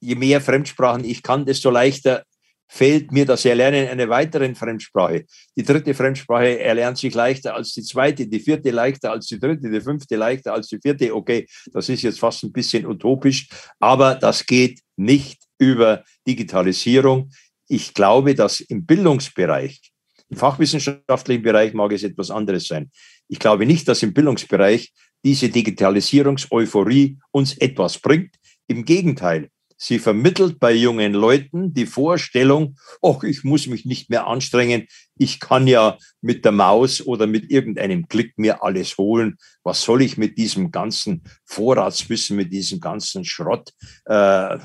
je 0.00 0.14
mehr 0.14 0.40
Fremdsprachen 0.40 1.04
ich 1.04 1.22
kann, 1.22 1.44
desto 1.44 1.70
leichter 1.70 2.24
fällt 2.68 3.12
mir 3.12 3.24
das 3.24 3.44
Erlernen 3.44 3.88
einer 3.88 4.08
weiteren 4.08 4.54
Fremdsprache. 4.54 5.24
Die 5.56 5.62
dritte 5.62 5.94
Fremdsprache 5.94 6.58
erlernt 6.60 6.98
sich 6.98 7.14
leichter 7.14 7.54
als 7.54 7.72
die 7.72 7.82
zweite, 7.82 8.26
die 8.26 8.40
vierte 8.40 8.70
leichter 8.70 9.12
als 9.12 9.26
die 9.26 9.38
dritte, 9.38 9.70
die 9.70 9.80
fünfte 9.80 10.16
leichter 10.16 10.52
als 10.52 10.68
die 10.68 10.78
vierte. 10.80 11.14
Okay, 11.14 11.46
das 11.72 11.88
ist 11.88 12.02
jetzt 12.02 12.18
fast 12.18 12.42
ein 12.44 12.52
bisschen 12.52 12.86
utopisch, 12.86 13.48
aber 13.78 14.14
das 14.14 14.44
geht 14.46 14.80
nicht 14.96 15.42
über 15.58 16.04
Digitalisierung. 16.26 17.30
Ich 17.68 17.94
glaube, 17.94 18.34
dass 18.34 18.60
im 18.60 18.84
Bildungsbereich, 18.86 19.80
im 20.28 20.36
fachwissenschaftlichen 20.36 21.42
Bereich 21.42 21.72
mag 21.72 21.92
es 21.92 22.02
etwas 22.02 22.30
anderes 22.30 22.66
sein. 22.66 22.90
Ich 23.28 23.38
glaube 23.38 23.66
nicht, 23.66 23.88
dass 23.88 24.02
im 24.02 24.12
Bildungsbereich 24.12 24.92
diese 25.24 25.48
Digitalisierungseuphorie 25.48 27.18
uns 27.32 27.56
etwas 27.58 27.98
bringt. 27.98 28.36
Im 28.68 28.84
Gegenteil, 28.84 29.50
Sie 29.78 29.98
vermittelt 29.98 30.58
bei 30.58 30.72
jungen 30.72 31.12
Leuten 31.12 31.74
die 31.74 31.86
Vorstellung, 31.86 32.76
ach, 33.02 33.22
ich 33.24 33.44
muss 33.44 33.66
mich 33.66 33.84
nicht 33.84 34.08
mehr 34.08 34.26
anstrengen, 34.26 34.86
ich 35.18 35.38
kann 35.38 35.66
ja 35.66 35.98
mit 36.20 36.44
der 36.44 36.52
Maus 36.52 37.04
oder 37.06 37.26
mit 37.26 37.50
irgendeinem 37.50 38.08
Klick 38.08 38.38
mir 38.38 38.62
alles 38.62 38.96
holen. 38.96 39.36
Was 39.62 39.82
soll 39.82 40.02
ich 40.02 40.16
mit 40.16 40.38
diesem 40.38 40.70
ganzen 40.70 41.24
Vorratswissen, 41.44 42.36
mit 42.36 42.52
diesem 42.52 42.80
ganzen 42.80 43.24
Schrott, 43.24 43.72
äh, 44.06 44.58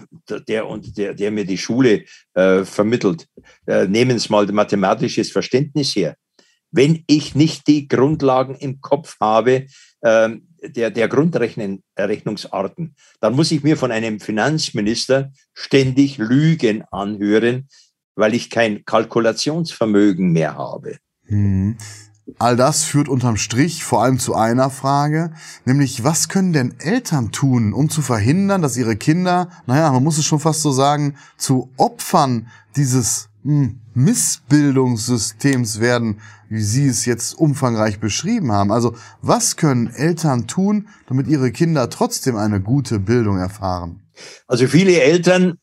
der, 0.48 0.68
und 0.68 0.98
der, 0.98 1.14
der 1.14 1.32
mir 1.32 1.46
die 1.46 1.58
Schule 1.58 2.06
äh, 2.34 2.64
vermittelt? 2.64 3.28
Äh, 3.68 3.88
nehmen 3.88 4.18
Sie 4.18 4.30
mal 4.30 4.46
mathematisches 4.48 5.32
Verständnis 5.32 5.96
her. 5.96 6.16
Wenn 6.72 7.04
ich 7.08 7.36
nicht 7.36 7.68
die 7.68 7.90
Grundlagen 7.90 8.56
im 8.56 8.80
Kopf 8.80 9.18
habe, 9.20 9.66
ähm, 10.04 10.48
der, 10.62 10.92
der 10.92 11.08
Grundrechnungsarten, 11.08 12.96
dann 13.20 13.36
muss 13.36 13.52
ich 13.52 13.64
mir 13.64 13.78
von 13.78 13.92
einem 13.92 14.20
Finanzminister 14.20 15.32
ständig 15.54 16.18
Lügen 16.18 16.84
anhören, 16.92 17.68
weil 18.16 18.34
ich 18.34 18.50
kein 18.50 18.86
Kalkulationsvermögen 18.86 20.32
mehr 20.32 20.56
habe. 20.56 20.98
Hm. 21.26 21.78
All 22.38 22.56
das 22.56 22.84
führt 22.84 23.10
unterm 23.10 23.36
Strich 23.36 23.84
vor 23.84 24.04
allem 24.04 24.20
zu 24.20 24.36
einer 24.36 24.70
Frage, 24.70 25.34
nämlich 25.66 26.04
was 26.04 26.30
können 26.30 26.54
denn 26.54 26.76
Eltern 26.80 27.32
tun, 27.32 27.74
um 27.74 27.90
zu 27.90 28.02
verhindern, 28.02 28.62
dass 28.62 28.78
ihre 28.78 28.96
Kinder, 28.96 29.50
naja, 29.66 29.92
man 29.92 30.04
muss 30.04 30.18
es 30.18 30.26
schon 30.26 30.40
fast 30.40 30.62
so 30.62 30.72
sagen, 30.72 31.16
zu 31.38 31.72
Opfern 31.78 32.48
dieses 32.76 33.30
hm, 33.44 33.80
Missbildungssystems 33.94 35.80
werden, 35.80 36.22
wie 36.52 36.62
Sie 36.62 36.88
es 36.88 37.06
jetzt 37.06 37.34
umfangreich 37.34 38.02
beschrieben 38.02 38.52
haben. 38.52 38.74
Also 38.74 38.94
was 39.22 39.56
können 39.56 39.88
Eltern 39.88 40.48
tun, 40.48 40.90
damit 41.08 41.28
ihre 41.28 41.52
Kinder 41.54 41.90
trotzdem 41.90 42.36
eine 42.36 42.60
gute 42.60 43.00
Bildung 43.00 43.38
erfahren? 43.38 44.02
Also 44.48 44.68
viele 44.68 45.02
Eltern, 45.02 45.60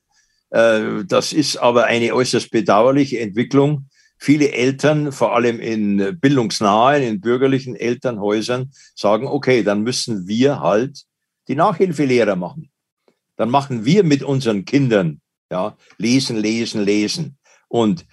äh, 0.49 1.05
das 1.07 1.35
ist 1.35 1.59
aber 1.59 1.85
eine 1.85 2.15
äußerst 2.15 2.51
bedauerliche 2.51 3.21
Entwicklung. 3.21 3.91
Viele 4.17 4.53
Eltern, 4.53 5.13
vor 5.13 5.37
allem 5.37 5.61
in 5.61 6.19
bildungsnahen, 6.19 7.03
in 7.03 7.21
bürgerlichen 7.21 7.77
Elternhäusern, 7.77 8.73
sagen, 8.95 9.27
okay, 9.27 9.63
dann 9.63 9.83
müssen 9.83 10.27
wir 10.27 10.61
halt 10.61 11.05
die 11.49 11.55
Nachhilfelehrer 11.55 12.35
machen. 12.35 12.71
Dann 13.37 13.51
machen 13.51 13.85
wir 13.85 14.05
mit 14.05 14.23
unseren 14.23 14.65
Kindern 14.65 15.21
ja, 15.53 15.77
lesen, 15.99 16.39
lesen, 16.39 16.83
lesen 16.83 17.37
und 17.69 18.07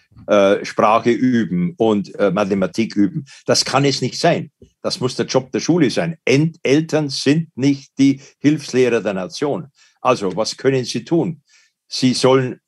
Sprache 0.65 1.11
üben 1.11 1.73
und 1.77 2.13
äh, 2.15 2.31
Mathematik 2.31 2.95
üben. 2.95 3.25
Das 3.45 3.65
kann 3.65 3.85
es 3.85 4.01
nicht 4.01 4.19
sein. 4.19 4.51
Das 4.81 4.99
muss 4.99 5.15
der 5.15 5.25
Job 5.25 5.51
der 5.51 5.59
Schule 5.59 5.89
sein. 5.89 6.17
Ent 6.25 6.57
Eltern 6.63 7.09
sind 7.09 7.55
nicht 7.55 7.91
die 7.97 8.21
Hilfslehrer 8.39 9.01
der 9.01 9.13
Nation. 9.13 9.67
Also, 10.01 10.35
was 10.35 10.57
können 10.57 10.85
sie 10.85 11.03
tun? 11.03 11.41
Sie 11.87 12.13
sollen 12.13 12.59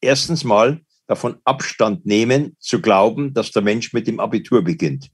erstens 0.00 0.44
mal 0.44 0.80
davon 1.06 1.38
Abstand 1.44 2.06
nehmen, 2.06 2.56
zu 2.60 2.80
glauben, 2.80 3.34
dass 3.34 3.50
der 3.50 3.62
Mensch 3.62 3.92
mit 3.92 4.06
dem 4.06 4.20
Abitur 4.20 4.62
beginnt 4.62 5.10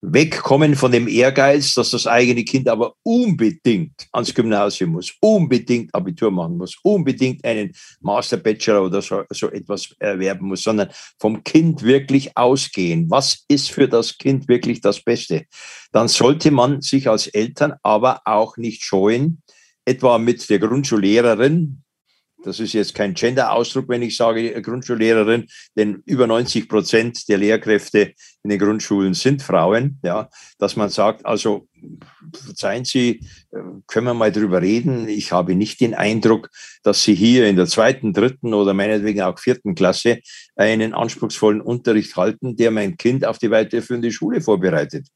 wegkommen 0.00 0.76
von 0.76 0.92
dem 0.92 1.08
Ehrgeiz, 1.08 1.74
dass 1.74 1.90
das 1.90 2.06
eigene 2.06 2.44
Kind 2.44 2.68
aber 2.68 2.94
unbedingt 3.02 4.06
ans 4.12 4.32
Gymnasium 4.32 4.92
muss, 4.92 5.12
unbedingt 5.20 5.92
Abitur 5.94 6.30
machen 6.30 6.56
muss, 6.56 6.76
unbedingt 6.82 7.44
einen 7.44 7.72
Master, 8.00 8.36
Bachelor 8.36 8.84
oder 8.84 9.02
so, 9.02 9.24
so 9.30 9.50
etwas 9.50 9.94
erwerben 9.98 10.48
muss, 10.48 10.62
sondern 10.62 10.90
vom 11.18 11.42
Kind 11.42 11.82
wirklich 11.82 12.36
ausgehen. 12.36 13.10
Was 13.10 13.44
ist 13.48 13.70
für 13.70 13.88
das 13.88 14.16
Kind 14.18 14.48
wirklich 14.48 14.80
das 14.80 15.02
Beste? 15.02 15.46
Dann 15.90 16.08
sollte 16.08 16.50
man 16.50 16.80
sich 16.80 17.08
als 17.08 17.26
Eltern 17.26 17.74
aber 17.82 18.20
auch 18.24 18.56
nicht 18.56 18.84
scheuen, 18.84 19.42
etwa 19.84 20.18
mit 20.18 20.48
der 20.48 20.58
Grundschullehrerin 20.60 21.82
das 22.44 22.60
ist 22.60 22.72
jetzt 22.72 22.94
kein 22.94 23.14
Gender-Ausdruck, 23.14 23.88
wenn 23.88 24.02
ich 24.02 24.16
sage 24.16 24.60
Grundschullehrerin, 24.62 25.46
denn 25.76 26.02
über 26.06 26.26
90 26.26 26.68
Prozent 26.68 27.28
der 27.28 27.38
Lehrkräfte 27.38 28.14
in 28.42 28.50
den 28.50 28.58
Grundschulen 28.58 29.14
sind 29.14 29.42
Frauen, 29.42 29.98
ja, 30.02 30.28
dass 30.58 30.76
man 30.76 30.88
sagt, 30.88 31.26
also 31.26 31.68
verzeihen 32.32 32.84
Sie, 32.84 33.26
können 33.86 34.06
wir 34.06 34.14
mal 34.14 34.32
drüber 34.32 34.62
reden. 34.62 35.08
Ich 35.08 35.32
habe 35.32 35.54
nicht 35.54 35.80
den 35.80 35.94
Eindruck, 35.94 36.50
dass 36.82 37.02
Sie 37.02 37.14
hier 37.14 37.48
in 37.48 37.56
der 37.56 37.66
zweiten, 37.66 38.12
dritten 38.12 38.54
oder 38.54 38.74
meinetwegen 38.74 39.22
auch 39.22 39.38
vierten 39.38 39.74
Klasse 39.74 40.20
einen 40.56 40.94
anspruchsvollen 40.94 41.60
Unterricht 41.60 42.16
halten, 42.16 42.56
der 42.56 42.70
mein 42.70 42.96
Kind 42.96 43.24
auf 43.24 43.38
die 43.38 43.50
weiterführende 43.50 44.12
Schule 44.12 44.40
vorbereitet. 44.40 45.08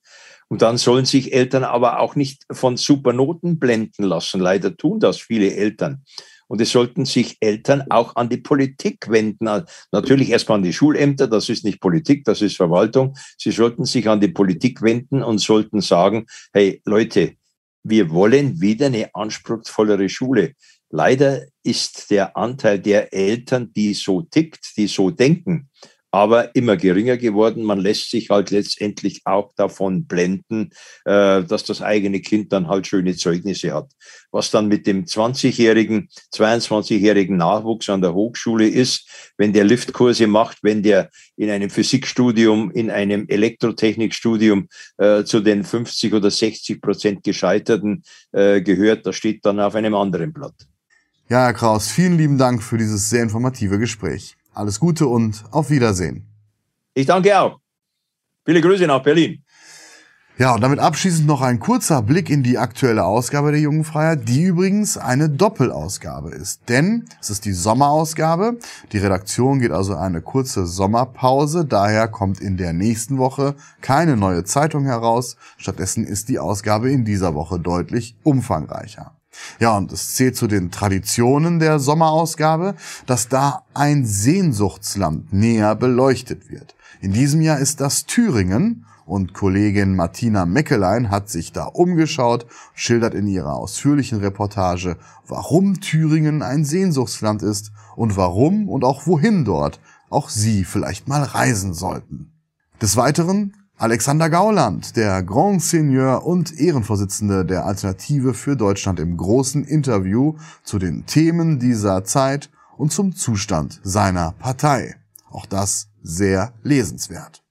Und 0.48 0.61
dann 0.61 0.76
sollen 0.76 1.06
sich 1.06 1.32
Eltern 1.32 1.64
aber 1.64 2.00
auch 2.00 2.14
nicht 2.14 2.42
von 2.50 2.76
Supernoten 2.76 3.58
blenden 3.58 4.02
lassen. 4.02 4.40
Leider 4.40 4.76
tun 4.76 5.00
das 5.00 5.18
viele 5.18 5.54
Eltern. 5.54 6.04
Und 6.48 6.61
es 6.61 6.70
sollten 6.70 7.05
sich 7.05 7.37
Eltern 7.40 7.85
auch 7.90 8.16
an 8.16 8.28
die 8.28 8.37
Politik 8.37 9.09
wenden. 9.09 9.48
Natürlich 9.90 10.31
erstmal 10.31 10.59
an 10.59 10.64
die 10.64 10.72
Schulämter, 10.72 11.26
das 11.28 11.48
ist 11.48 11.64
nicht 11.64 11.81
Politik, 11.81 12.24
das 12.24 12.42
ist 12.42 12.57
Verwaltung. 12.57 13.16
Sie 13.38 13.50
sollten 13.50 13.85
sich 13.85 14.09
an 14.09 14.20
die 14.20 14.28
Politik 14.28 14.83
wenden 14.83 15.22
und 15.22 15.38
sollten 15.38 15.81
sagen, 15.81 16.26
hey 16.52 16.83
Leute, 16.85 17.37
wir 17.85 18.11
wollen 18.11 18.61
wieder 18.61 18.87
eine 18.87 19.14
anspruchsvollere 19.14 20.09
Schule. 20.09 20.55
Leider 20.90 21.46
ist 21.62 22.11
der 22.11 22.37
Anteil 22.37 22.78
der 22.78 23.14
Eltern, 23.14 23.72
die 23.72 23.94
so 23.94 24.22
tickt, 24.22 24.76
die 24.76 24.87
so 24.87 25.11
denken, 25.11 25.70
aber 26.12 26.55
immer 26.55 26.77
geringer 26.77 27.16
geworden. 27.16 27.64
Man 27.64 27.81
lässt 27.81 28.11
sich 28.11 28.29
halt 28.29 28.51
letztendlich 28.51 29.22
auch 29.25 29.53
davon 29.57 30.05
blenden, 30.05 30.70
äh, 31.07 31.42
dass 31.42 31.64
das 31.64 31.81
eigene 31.81 32.20
Kind 32.20 32.53
dann 32.53 32.68
halt 32.68 32.87
schöne 32.87 33.16
Zeugnisse 33.16 33.72
hat. 33.72 33.90
Was 34.31 34.51
dann 34.51 34.68
mit 34.68 34.87
dem 34.87 35.07
20-jährigen, 35.07 36.09
22-jährigen 36.35 37.38
Nachwuchs 37.38 37.88
an 37.88 38.03
der 38.03 38.12
Hochschule 38.12 38.68
ist, 38.68 39.09
wenn 39.38 39.55
der 39.55 39.64
Liftkurse 39.64 40.27
macht, 40.27 40.59
wenn 40.62 40.83
der 40.83 41.11
in 41.37 41.48
einem 41.48 41.70
Physikstudium, 41.70 42.70
in 42.70 42.90
einem 42.90 43.27
Elektrotechnikstudium 43.29 44.68
äh, 44.98 45.25
zu 45.25 45.40
den 45.40 45.64
50 45.64 46.12
oder 46.12 46.31
60 46.31 46.83
Prozent 46.83 47.25
Gescheiterten 47.25 48.03
äh, 48.33 48.61
gehört, 48.61 49.07
das 49.07 49.16
steht 49.16 49.46
dann 49.46 49.61
auf 49.61 49.75
einem 49.75 49.94
anderen 49.94 50.35
Blatt. 50.35 50.55
Ja, 51.31 51.46
Herr 51.46 51.55
Kraus, 51.55 51.88
vielen 51.88 52.18
lieben 52.18 52.37
Dank 52.37 52.62
für 52.62 52.77
dieses 52.77 53.09
sehr 53.09 53.22
informative 53.22 53.79
Gespräch. 53.79 54.37
Alles 54.54 54.80
Gute 54.80 55.06
und 55.06 55.44
auf 55.50 55.70
Wiedersehen. 55.70 56.26
Ich 56.94 57.06
danke 57.06 57.38
auch. 57.38 57.58
Viele 58.44 58.60
Grüße 58.60 58.86
nach 58.86 59.02
Berlin. 59.02 59.42
Ja, 60.38 60.54
und 60.54 60.62
damit 60.62 60.78
abschließend 60.78 61.26
noch 61.26 61.42
ein 61.42 61.60
kurzer 61.60 62.02
Blick 62.02 62.30
in 62.30 62.42
die 62.42 62.56
aktuelle 62.56 63.04
Ausgabe 63.04 63.52
der 63.52 63.60
Jungen 63.60 63.84
Freier, 63.84 64.16
die 64.16 64.44
übrigens 64.44 64.96
eine 64.96 65.28
Doppelausgabe 65.28 66.30
ist. 66.30 66.68
Denn 66.68 67.04
es 67.20 67.28
ist 67.28 67.44
die 67.44 67.52
Sommerausgabe. 67.52 68.58
Die 68.92 68.98
Redaktion 68.98 69.60
geht 69.60 69.72
also 69.72 69.94
eine 69.94 70.22
kurze 70.22 70.66
Sommerpause. 70.66 71.66
Daher 71.66 72.08
kommt 72.08 72.40
in 72.40 72.56
der 72.56 72.72
nächsten 72.72 73.18
Woche 73.18 73.54
keine 73.82 74.16
neue 74.16 74.42
Zeitung 74.44 74.84
heraus. 74.84 75.36
Stattdessen 75.58 76.04
ist 76.04 76.28
die 76.30 76.38
Ausgabe 76.38 76.90
in 76.90 77.04
dieser 77.04 77.34
Woche 77.34 77.60
deutlich 77.60 78.16
umfangreicher. 78.22 79.14
Ja, 79.58 79.76
und 79.76 79.92
es 79.92 80.14
zählt 80.14 80.36
zu 80.36 80.46
den 80.46 80.70
Traditionen 80.70 81.58
der 81.58 81.78
Sommerausgabe, 81.78 82.74
dass 83.06 83.28
da 83.28 83.64
ein 83.74 84.04
Sehnsuchtsland 84.04 85.32
näher 85.32 85.74
beleuchtet 85.74 86.50
wird. 86.50 86.74
In 87.00 87.12
diesem 87.12 87.40
Jahr 87.40 87.58
ist 87.58 87.80
das 87.80 88.06
Thüringen 88.06 88.86
und 89.04 89.34
Kollegin 89.34 89.96
Martina 89.96 90.46
Meckelein 90.46 91.10
hat 91.10 91.28
sich 91.28 91.52
da 91.52 91.64
umgeschaut, 91.64 92.46
schildert 92.74 93.14
in 93.14 93.26
ihrer 93.26 93.54
ausführlichen 93.54 94.20
Reportage, 94.20 94.96
warum 95.26 95.80
Thüringen 95.80 96.42
ein 96.42 96.64
Sehnsuchtsland 96.64 97.42
ist 97.42 97.72
und 97.96 98.16
warum 98.16 98.68
und 98.68 98.84
auch 98.84 99.06
wohin 99.06 99.44
dort 99.44 99.80
auch 100.10 100.28
Sie 100.28 100.64
vielleicht 100.64 101.08
mal 101.08 101.22
reisen 101.22 101.74
sollten. 101.74 102.32
Des 102.80 102.96
Weiteren 102.96 103.56
Alexander 103.82 104.30
Gauland, 104.30 104.94
der 104.94 105.24
Grand 105.24 105.60
Seigneur 105.60 106.24
und 106.24 106.56
Ehrenvorsitzende 106.56 107.44
der 107.44 107.66
Alternative 107.66 108.32
für 108.32 108.54
Deutschland 108.54 109.00
im 109.00 109.16
großen 109.16 109.64
Interview 109.64 110.36
zu 110.62 110.78
den 110.78 111.04
Themen 111.06 111.58
dieser 111.58 112.04
Zeit 112.04 112.48
und 112.76 112.92
zum 112.92 113.16
Zustand 113.16 113.80
seiner 113.82 114.34
Partei. 114.38 114.94
Auch 115.28 115.46
das 115.46 115.88
sehr 116.00 116.52
lesenswert. 116.62 117.42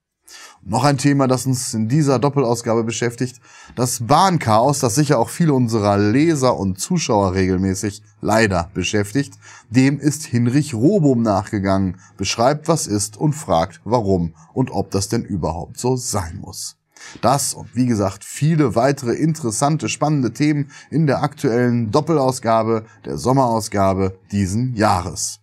Noch 0.63 0.83
ein 0.83 0.99
Thema, 0.99 1.27
das 1.27 1.47
uns 1.47 1.73
in 1.73 1.87
dieser 1.87 2.19
Doppelausgabe 2.19 2.83
beschäftigt, 2.83 3.41
das 3.75 4.05
Bahnchaos, 4.05 4.79
das 4.79 4.93
sicher 4.93 5.17
auch 5.17 5.29
viele 5.29 5.53
unserer 5.53 5.97
Leser 5.97 6.55
und 6.55 6.79
Zuschauer 6.79 7.33
regelmäßig 7.33 8.03
leider 8.21 8.69
beschäftigt, 8.75 9.33
dem 9.71 9.99
ist 9.99 10.23
Hinrich 10.23 10.75
Robum 10.75 11.23
nachgegangen, 11.23 11.97
beschreibt, 12.15 12.67
was 12.67 12.85
ist 12.85 13.17
und 13.17 13.33
fragt, 13.33 13.81
warum 13.85 14.35
und 14.53 14.69
ob 14.69 14.91
das 14.91 15.09
denn 15.09 15.23
überhaupt 15.23 15.79
so 15.79 15.95
sein 15.95 16.37
muss. 16.39 16.77
Das 17.21 17.55
und 17.55 17.75
wie 17.75 17.87
gesagt 17.87 18.23
viele 18.23 18.75
weitere 18.75 19.13
interessante, 19.13 19.89
spannende 19.89 20.31
Themen 20.31 20.69
in 20.91 21.07
der 21.07 21.23
aktuellen 21.23 21.89
Doppelausgabe 21.89 22.85
der 23.05 23.17
Sommerausgabe 23.17 24.19
diesen 24.31 24.75
Jahres. 24.75 25.39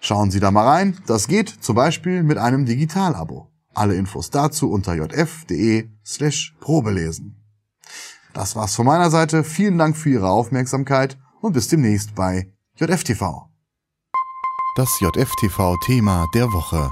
Schauen 0.00 0.30
Sie 0.30 0.40
da 0.40 0.50
mal 0.50 0.66
rein. 0.66 0.96
Das 1.06 1.28
geht 1.28 1.48
zum 1.48 1.76
Beispiel 1.76 2.22
mit 2.22 2.38
einem 2.38 2.64
Digitalabo. 2.64 3.48
Alle 3.76 3.94
Infos 3.94 4.30
dazu 4.30 4.70
unter 4.70 4.94
jf.de 4.94 5.90
slash 6.02 6.56
probelesen. 6.60 7.36
Das 8.32 8.56
war's 8.56 8.74
von 8.74 8.86
meiner 8.86 9.10
Seite. 9.10 9.44
Vielen 9.44 9.76
Dank 9.76 9.96
für 9.96 10.08
Ihre 10.08 10.30
Aufmerksamkeit 10.30 11.18
und 11.42 11.52
bis 11.52 11.68
demnächst 11.68 12.14
bei 12.14 12.50
JFTV. 12.76 13.50
Das 14.76 14.88
JFTV-Thema 15.00 16.26
der 16.34 16.52
Woche. 16.52 16.90